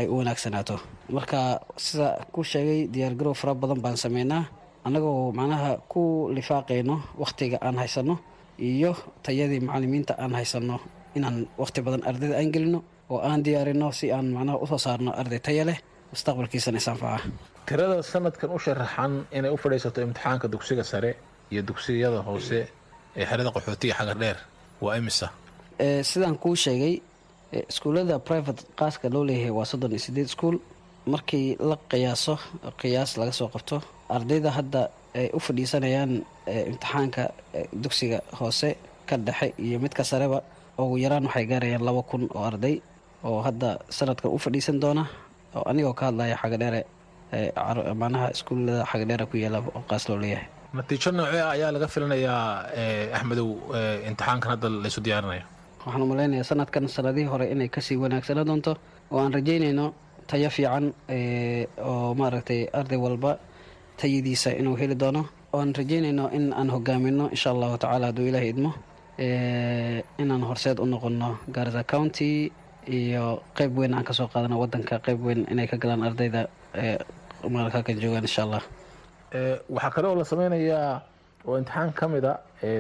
[0.01, 0.77] ay u wanaagsanaato
[1.17, 1.41] marka
[1.85, 4.45] sida ku sheegay diyaargarow fara badan baan sameynaa.
[4.87, 6.03] Annagoo macnaha ku
[6.37, 8.15] lifaaqayno wakhtiga aan haysanno
[8.59, 8.91] iyo
[9.25, 10.77] tayadii macalimiinta aan haysanno
[11.17, 12.79] inaan wakhti badan ardayda aan gelino
[13.13, 15.79] oo aan diyaarino si aan macnaha u soo saarno arday taya leh
[16.13, 17.19] mustaqbalkiisana isanfaca
[17.69, 21.11] tirada sanadkan u sharaxan inay u fadhiisato imtixaanka dugsiga sare
[21.53, 22.59] iyo dugsiyada hoose
[23.21, 24.39] ee xerada qaxootiga xagar dheer
[24.85, 25.27] waa imisa?
[26.11, 26.95] Sidaan kuu sheegay
[27.73, 30.57] iskuullada private qaaska loo leeyahay waa soddon iyo sideed iskuol
[31.13, 32.35] markii la qiyaaso
[32.81, 33.77] qiyaas laga soo qabto
[34.17, 34.83] ardayda hadda
[35.21, 36.13] ay u fadhiisanayaan
[36.71, 37.23] imtixaanka
[37.85, 38.69] dugsiga hoose
[39.09, 40.39] ka dhexe iyo midka sareba
[40.83, 42.75] ugu yaraan waxay gaarayaan laba kun oo arday
[43.29, 45.05] oo hadda sanadkan u fadhiisan doona
[45.57, 46.81] oo anigoo ka hadlaya xagadheere
[48.03, 49.59] macnaha iskuullada xagadheere ku yaalla
[49.91, 50.47] qaas loo leeyahay.
[50.77, 52.43] Natiijo noocee ah ayaa laga filanayaa
[53.17, 53.49] axmedow
[54.09, 55.45] imtixaankan hadda laysu diyaarinayo?
[55.85, 58.73] Waxaan umalaynayaa sanadkan sanadihii hore inay ka sii wanaagsana doonto
[59.13, 59.87] oo aan rajaynayno
[60.31, 60.85] tayo fiican
[61.91, 63.33] oo maaragtay arday walba
[64.01, 65.23] tayadiisa inuu heli doono.
[65.53, 68.71] Oo aan rajaynayno in aan hogaamino insha allahu tacaala hadduu ilaahay idmo
[70.23, 72.31] inaan horseed u noqono garza county
[72.87, 76.49] iyo qeyb weyn aan ka soo qaadano wadanka qeyb weyn inay ka galaan ardayda
[77.49, 78.63] maalkakan joogaan insha allah.
[79.75, 81.03] Waxaa kale oo la sameynayaa
[81.47, 82.35] oo imtixaan ka mid a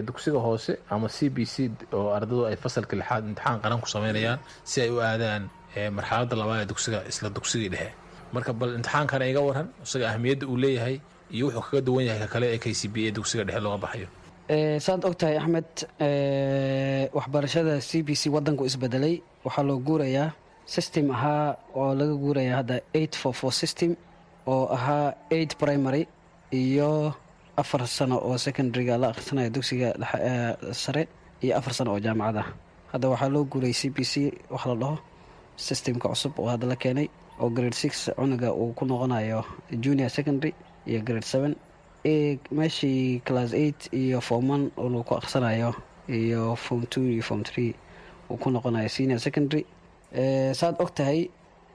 [0.06, 4.38] dugsiga hoose ama c b c oo ardaydu ay fasalka lixaad imtixaan qaran ku sameynayaan
[4.64, 5.48] si ay u aadaan
[5.96, 7.90] marxaladda labaad ee dugsiga isla dugsigii dhexe.
[8.34, 10.96] Marka bal imtixaankana iga waran isaga ahmiyadda uu leeyahay
[11.36, 13.78] iyo wuxuu kaga duwan yahay ka kale ee k c b ee dugsiga dhexe looga
[13.84, 14.08] baxayo
[14.48, 15.70] saad og tahay axmed
[17.16, 20.32] waxbarashada c b c wadanku isbedelay waxaa loo guurayaa
[20.66, 23.96] system ahaa oo laga guurayaa hadda eight for four system
[24.46, 26.06] oo ahaa eight primary
[26.52, 27.14] iyo
[27.56, 29.88] afar sano oo secondaryga la akhrisanayo dugsiga
[30.72, 31.08] sare
[31.42, 32.42] iyo afar sano oo jaamacada
[32.92, 34.96] hadda waxaa loo guuray c b c wax la dhaho
[35.56, 37.08] systemka cusub oo hadda la keenay
[37.40, 39.44] oo grade six cunuga uu ku noqonayo
[39.84, 40.52] junior secondary
[40.86, 41.54] iyo grade seven
[42.04, 45.74] meeshii class eight iyo form one uu ku akhrisanayo
[46.08, 47.74] iyo form two iyo form three
[48.30, 49.64] uu ku noqonayo senior secondary.
[50.54, 51.30] Saad og tahay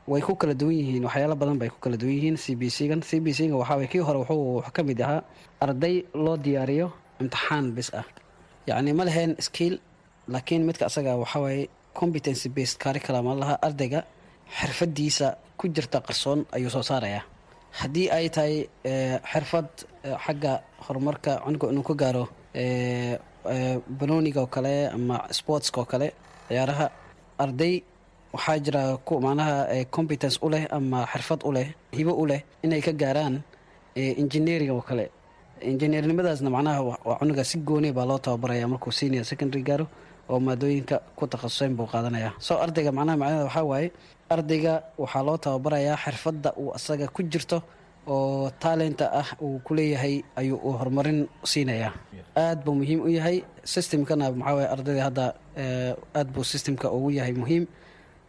[0.08, 2.88] way ku kala duwan yihiin waxyaalo badan bay ku kala duwan yihiin c b c
[2.88, 3.02] gan.
[3.02, 5.24] C b c ga waxaa kii hore wuxuu ka mid ahaa
[5.62, 8.06] arday loo diyaariyo imtixaan bis ah.
[8.68, 9.80] Yacni ma leheen skill
[10.28, 14.04] laakiin midka asaga waxawaaye competency based curriculum laha ardayga
[14.60, 17.24] xirfadiisa ku jirta qarsoon ayuu soo saarayaa
[17.80, 18.56] haddii ay tahay
[19.32, 19.68] xirfad
[20.26, 20.54] xagga
[20.86, 22.24] horumarka cunuga inuu ka gaaro
[24.00, 26.08] banooniga oo kale ama sportska oo kale
[26.48, 26.88] ciyaaraha
[27.44, 27.84] arday
[28.34, 28.82] waxaa jira
[29.26, 33.42] macnaha competence u leh ama xirfad u leh hibo u leh inay ka gaaraan
[33.96, 35.10] engineering oo kale.
[35.62, 39.88] Injineernimadaasna macnaha waa cunuga si gooni baa loo tababaraya markuu senior secondary gaaro
[40.32, 42.32] oo maadooyinka ku takhasuseen buu qaadanaya.
[42.48, 43.88] Soo ardayga macnaha macnaheeda waxaa waaye
[44.36, 47.58] ardayga waxaa loo tababarayaa xirfadda uu asaga ku jirto
[48.08, 51.20] oo taalenta ah uu ku leeyahay ayuu uu horumarin
[51.52, 51.92] siinayaa.
[52.44, 53.38] Aad buu muhiim u yahay
[53.74, 55.26] systemkana maxaa waye ardayda hadda
[56.20, 57.64] aad buu systemka ugu yahay muhiim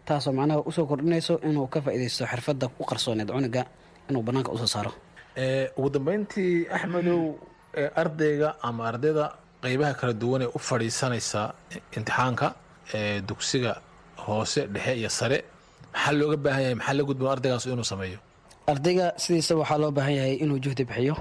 [0.08, 3.62] taasoo macnaha u soo kordhinayso inuu ka faa'iidaysto xirfadda ku qarsooneed cunuga
[4.10, 4.92] inuu bannaanka u soo saaro.
[5.78, 7.20] Ugu dambeyntii axmedow
[8.02, 9.24] ardayga ama ardayda
[9.62, 11.40] qeybaha kala duwan ee u fadhiisanaysa
[11.96, 12.46] imtixaanka
[13.28, 13.72] dugsiga
[14.26, 15.38] hoose dhexe iyo sare
[15.94, 16.74] maxaa looga baahan yahay?
[16.80, 18.18] Maxaa la gudboon ardaygaas inuu sameeyo?
[18.72, 21.14] Ardayga sidiisa waxaa loo baahan yahay inuu juhdi bixiyo.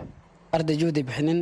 [0.56, 1.40] Arday juhdi bixinin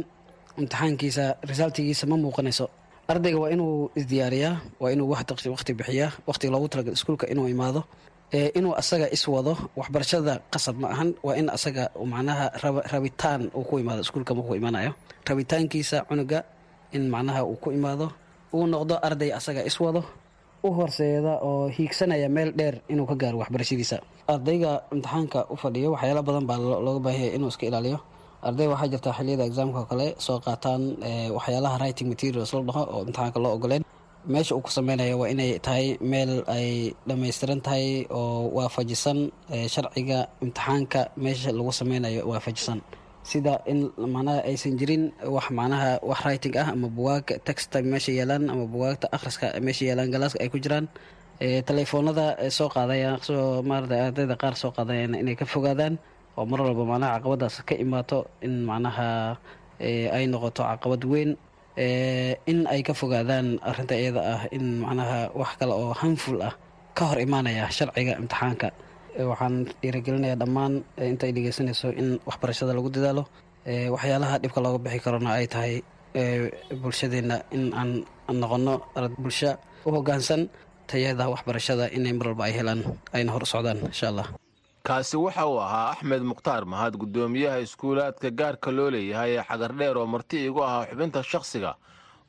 [0.60, 2.66] imtixaankiisa resultigiisa ma muuqanayso.
[3.12, 5.08] Ardayga waa inuu isdiyaariyaa waa inuu
[5.56, 7.82] waqti bixiyaa waqtiga loogu talagal iskuulka inuu imaado.
[8.60, 11.84] Inuu asaga iswado waxbarashada qasab ma ahan waa in asaga
[12.14, 12.46] macnaha
[12.94, 14.92] rabitaan uu ku imaado iskuulka markuu imaanayo
[15.30, 16.40] rabitaankiisa cunuga
[16.96, 18.08] in macnaha uu ku imaado
[18.56, 20.02] uu noqdo arday asaga iswado
[20.66, 23.98] u horseeda oo hiigsanaya meel dheer inuu ka gaaro waxbarashadiisa.
[24.34, 27.98] Ardayga imtixaanka u fadhiyo waxyaala badan baa looga baahanya inuu iska ilaaliyo.
[28.48, 30.82] Arday waxaa jirta xiliyada exaamka oo kale soo qaataan
[31.38, 33.84] waxyaalaha writing materials la dhaho oo imtixaanka loo ogoleen.
[34.34, 36.68] Meesha uu ku sameynayo waa inay tahay meel ay
[37.08, 37.86] dhammaystiran tahay
[38.20, 39.20] oo waafajisan
[39.74, 42.80] sharciga imtixaanka meesha lagu sameynayo waafajisan
[43.30, 43.80] sida in
[44.16, 45.04] macnaha aysan jirin
[45.36, 50.10] wax macnaha wax writing ah ama buwaagta texta meesha yeelaan ama buwaagta akhriska meesha yeelaan
[50.14, 50.86] galaaska ay ku jiraan.
[51.70, 52.26] Telefoonada
[52.58, 55.94] soo qaadaya soo maarata ardayda qaar soo qaadayana inay ka fogaadaan.
[56.38, 59.08] Oo mar walba macnaha caqabadaas ka imaato in macnaha
[60.18, 61.32] ay noqoto caqabad weyn.
[62.52, 66.54] In ay ka fogaadaan arinta iyada ah in macnaha wax kale oo hanful ah
[66.98, 68.68] ka hor imaanaya sharciga imtixaanka
[69.32, 70.74] waxaan dhiirigelinayaa dhammaan
[71.12, 73.24] intaay dhegeysanayso in waxbarashada lagu dadaalo.
[73.96, 75.76] Waxyaalaha dhibka looga bixi karona ay tahay
[76.82, 78.04] bulshadeenna in aan
[78.42, 78.76] noqono
[79.18, 79.52] bulsho
[79.86, 80.50] u hogaansan
[80.88, 82.82] tayada waxbarashada inay mar walba ay helaan
[83.14, 84.28] ayna hor socdaan insha allah
[84.88, 90.06] kaasi waxa uu ahaa axmed mukhtaar mahad guddoomiyaha iskuulaadka gaarka loo leeyahay ee xagardheer oo
[90.06, 91.72] marti iigu ahaa xubinta shakhsiga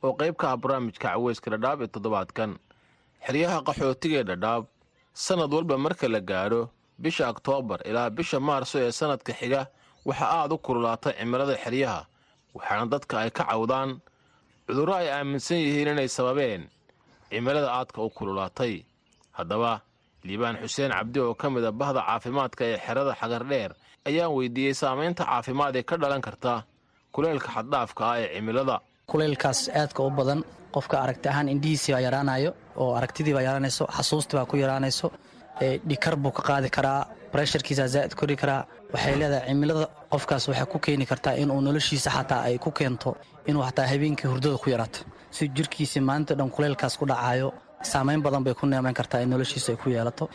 [0.03, 2.51] oo qayb ka ah barnaamijka caweyska dhadhaab ee toddobaadkan.
[3.25, 4.63] Xeryaha qaxootigaee dhadhaab
[5.13, 6.61] sannad walba marka la gaadho
[7.03, 9.61] bisha oktoobar ilaa bisha maarso ee sannadka xiga
[10.07, 12.01] waxaa aad u kululaata cimilada xeryaha
[12.55, 13.89] waxaana dadka ay ka cawdaan
[14.67, 16.61] cudurro ay aaminsan yihiin inay sababeen
[17.29, 18.73] cimilada aadka u kululaatay.
[19.37, 19.71] Haddaba
[20.27, 23.71] liibaan xuseen cabdi oo ka mid a bahda caafimaadka ee xerada xagardheer
[24.09, 26.53] ayaan weydiiyey saamaynta caafimaad ee ka dhalan karta
[27.13, 28.75] kuleylka xaddhaafka ah ee cimilada.
[29.11, 30.39] Kuleylkaas aadka u badan
[30.75, 35.07] qofka aragti ahaan indhihiisii baa yaraanayo oo aragtidii baa yaraanayso xasuustii baa ku yaraanayso
[35.89, 38.65] dhikar buu ka qaadi karaa bresharkiisa zaa'id kori karaa.
[38.93, 43.09] Waxay leedahay cimilada qofkaas waxay ku keeni kartaa inuu noloshiisa xataa ay ku keento
[43.49, 44.99] inuu xataa habeenkii hurdada ku yaraato
[45.35, 47.49] si jirkiisii maalinta dhan kuleylkaas ku dhacayo
[47.91, 50.29] saamayn badan bay ku neemayn kartaa in noloshiisa ay ku yeelato.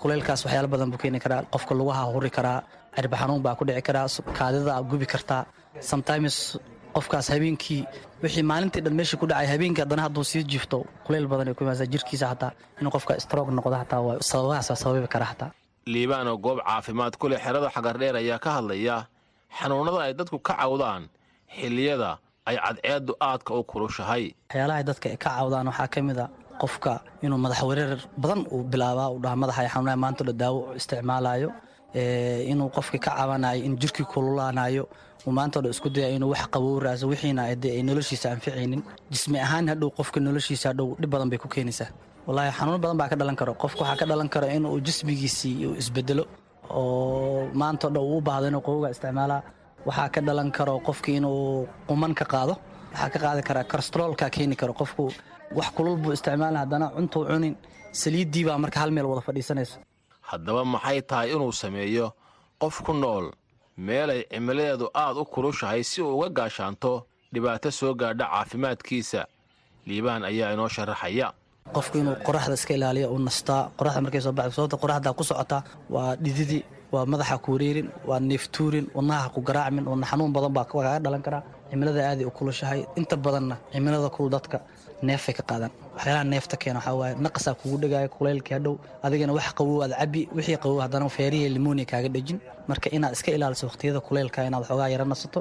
[0.00, 2.58] Kuleylkaas waxyaala badan buu keeni karaa qofka lugaha huri karaa
[2.96, 3.16] cirba
[3.46, 4.06] baa ku dhici karaa
[4.38, 5.46] kaadida gubi kartaa.
[5.80, 6.58] Sometimes
[6.96, 7.82] qofkaas habeenkii
[8.22, 11.62] wixii maalintii dhan meeshii ku dhacay habeenkii haddana hadduu sii jiifto kuleyl badan ay ku
[11.64, 15.50] imaanaysaa jirkiisa xataa inuu qofka stroog noqdo xataa waa sababahaas sababi kara xataa
[15.94, 18.96] liibaan oo goob caafimaad ku leh xerada xagardheer ayaa ka hadlaya
[19.58, 21.02] xanuunnada ay dadku ka cawdaan
[21.58, 22.10] xilliyada
[22.48, 26.26] ay cadceeddu aadka u kulushahay waxyaalahay dadka ay ka cawdaan waxaa ka mid a
[26.62, 26.92] qofka
[27.24, 31.48] inuu madax wareer badan uu bilaabaa uu dhaha madaxa ay xanuunaya maanta dha daawo isticmaalayo
[32.52, 34.84] inuu qofkii ka cabanayo in jirkii kululaanayo
[35.26, 38.82] uu maanta dha isku daya inuu wax qabow raaso wixiina ay noloshiisa anficaynin.
[39.12, 41.88] Jismi ahaan hadhow qofka noloshiisa hadhow dhib badan bay ku keenaysaa.
[42.26, 43.52] Wallaahi xanuun badan baa ka dhalan karo.
[43.62, 46.24] Qofka waxaa ka dhalan karo inuu jismigiisii uu isbedelo
[46.70, 49.40] oo maanta dha uu baahdo inuu qowowga isticmaalaa.
[49.86, 52.54] Waxaa ka dhalan karo qofkii inuu quman ka qaado.
[52.92, 54.72] Waxaa ka qaadi karaa karastroolka keeni karo.
[54.80, 55.04] Qofku
[55.58, 57.54] wax kulul buu isticmaala haddana cuntuu cunin.
[58.00, 59.76] Saliiddii baa marka hal meel wada fadhiisanaysa.
[60.30, 62.06] Haddaba maxay tahay inuu sameeyo?
[62.62, 63.26] Qof ku nool
[63.76, 69.24] meelay cimiladeedu aad u kulushahay si uu uga gaashaanto dhibaato soo gaadha caafimaadkiisa.
[69.86, 71.32] Liibaan ayaa inoo sharaxaya.
[71.74, 75.58] Qofku inuu qoraxda iska ilaaliyo uu nastaa qoraxda markay soo baxdo sababta qoraxda ku socota
[75.94, 76.58] waa dhididi
[76.92, 81.22] waa madaxa ku wareerin waa neeftuurin wadnaha ku garaacmin wadna xanuun badan baa kaaga dhalan
[81.26, 82.80] karaa cimilada aaday u kulushahay.
[83.00, 84.60] Inta badanna cimilada kul dadka
[85.02, 88.74] neefay ka qaadaan waxyaalaha neefta keena waxaa waaye naqasaa kugu dhegaayo kulaylkii hadhow
[89.06, 92.38] adigana wax qabow aad cabi wixii qabow haddana feerihi limonia kaaga dhejin.
[92.68, 95.40] Marka inaad iska ilaaliso waqtiyada kulaylka inaad xoogaa yara nasato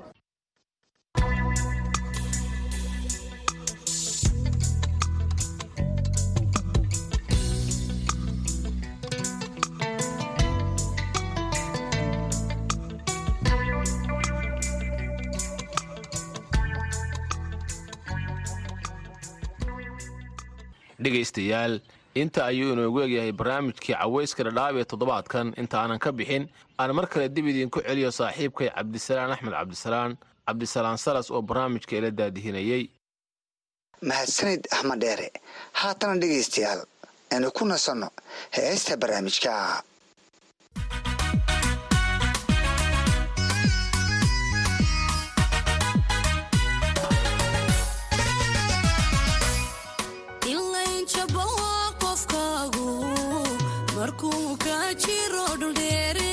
[21.03, 21.73] dhegaystayaal.
[22.21, 26.43] Inta ayuu inoogu egyahay barnaamijkii cawayska dhadhaab ee toddobaadkan inta aanan ka bixin
[26.79, 30.11] aan mar kale dib idiinku celiyo saaxiibkay cabdisalaan axmed cabdisalaan.
[30.47, 32.83] Cabdisalaan salas oo barnaamijka ila daadihinayey
[34.09, 35.27] mahadsanid axmed dheere
[35.81, 36.81] haatana dhegaystayaal
[37.33, 38.09] aynu ku nasanno
[38.57, 39.51] heesta barnaamijka
[53.95, 56.31] markuu ka jiro dhuldheere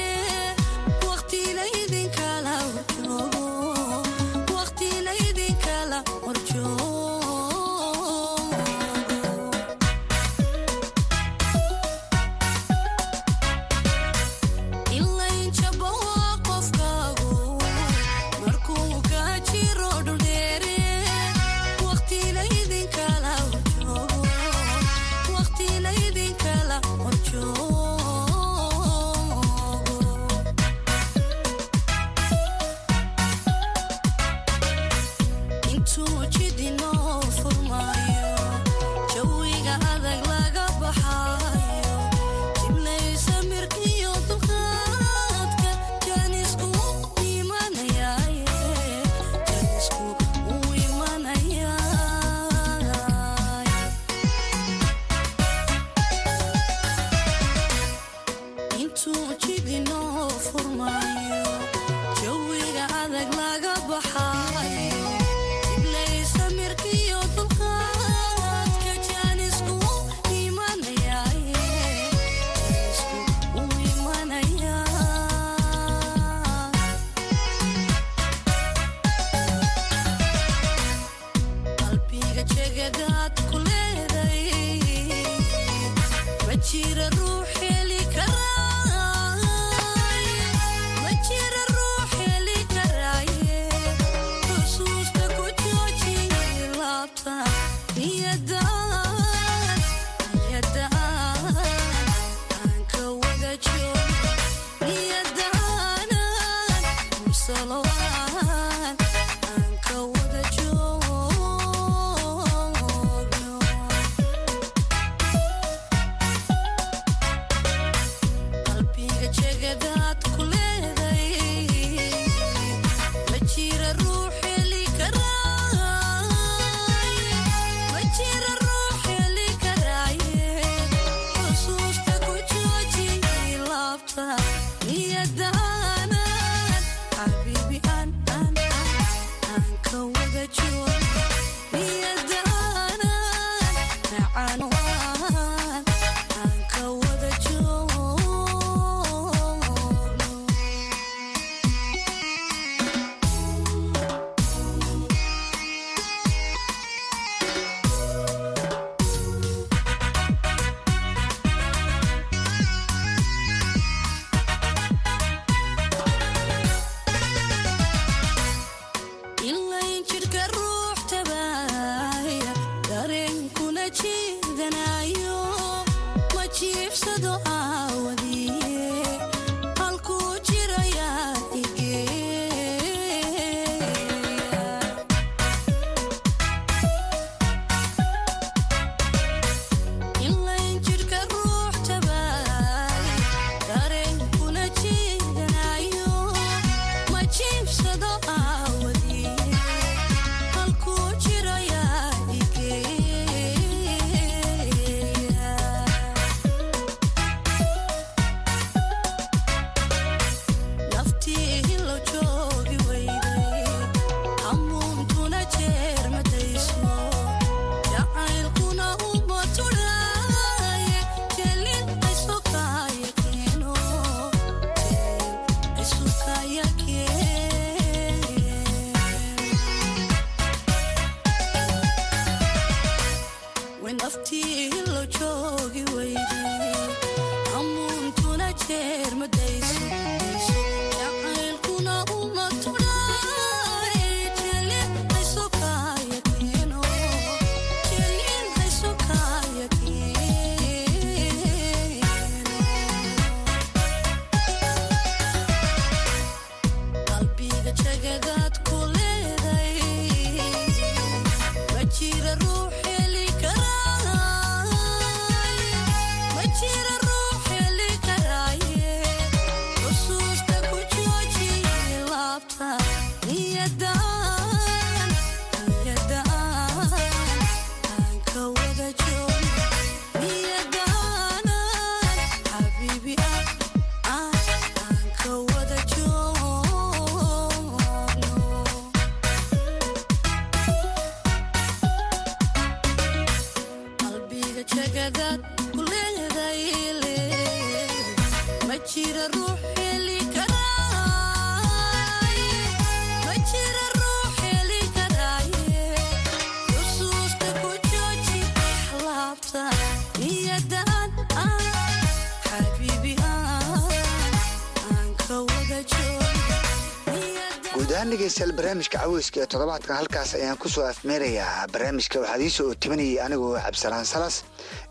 [318.38, 323.18] dhegeystayaal barnaamijka caweyska ee toddobaadkan halkaas ayaan ku soo afmeerayaa barnaamijka waxaad ii soo otimanayay
[323.26, 324.36] anigoo cabdisalaan salas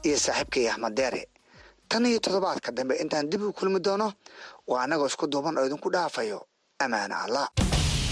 [0.06, 1.24] iyo saaxiibkay axmed deere.
[1.89, 4.08] Tan iyo toddobaadka dambe intaan dib u kulmi doono
[4.68, 6.39] waa annagoo isku duuban oo idinku dhaafayo.
[6.80, 7.48] Amaana allah.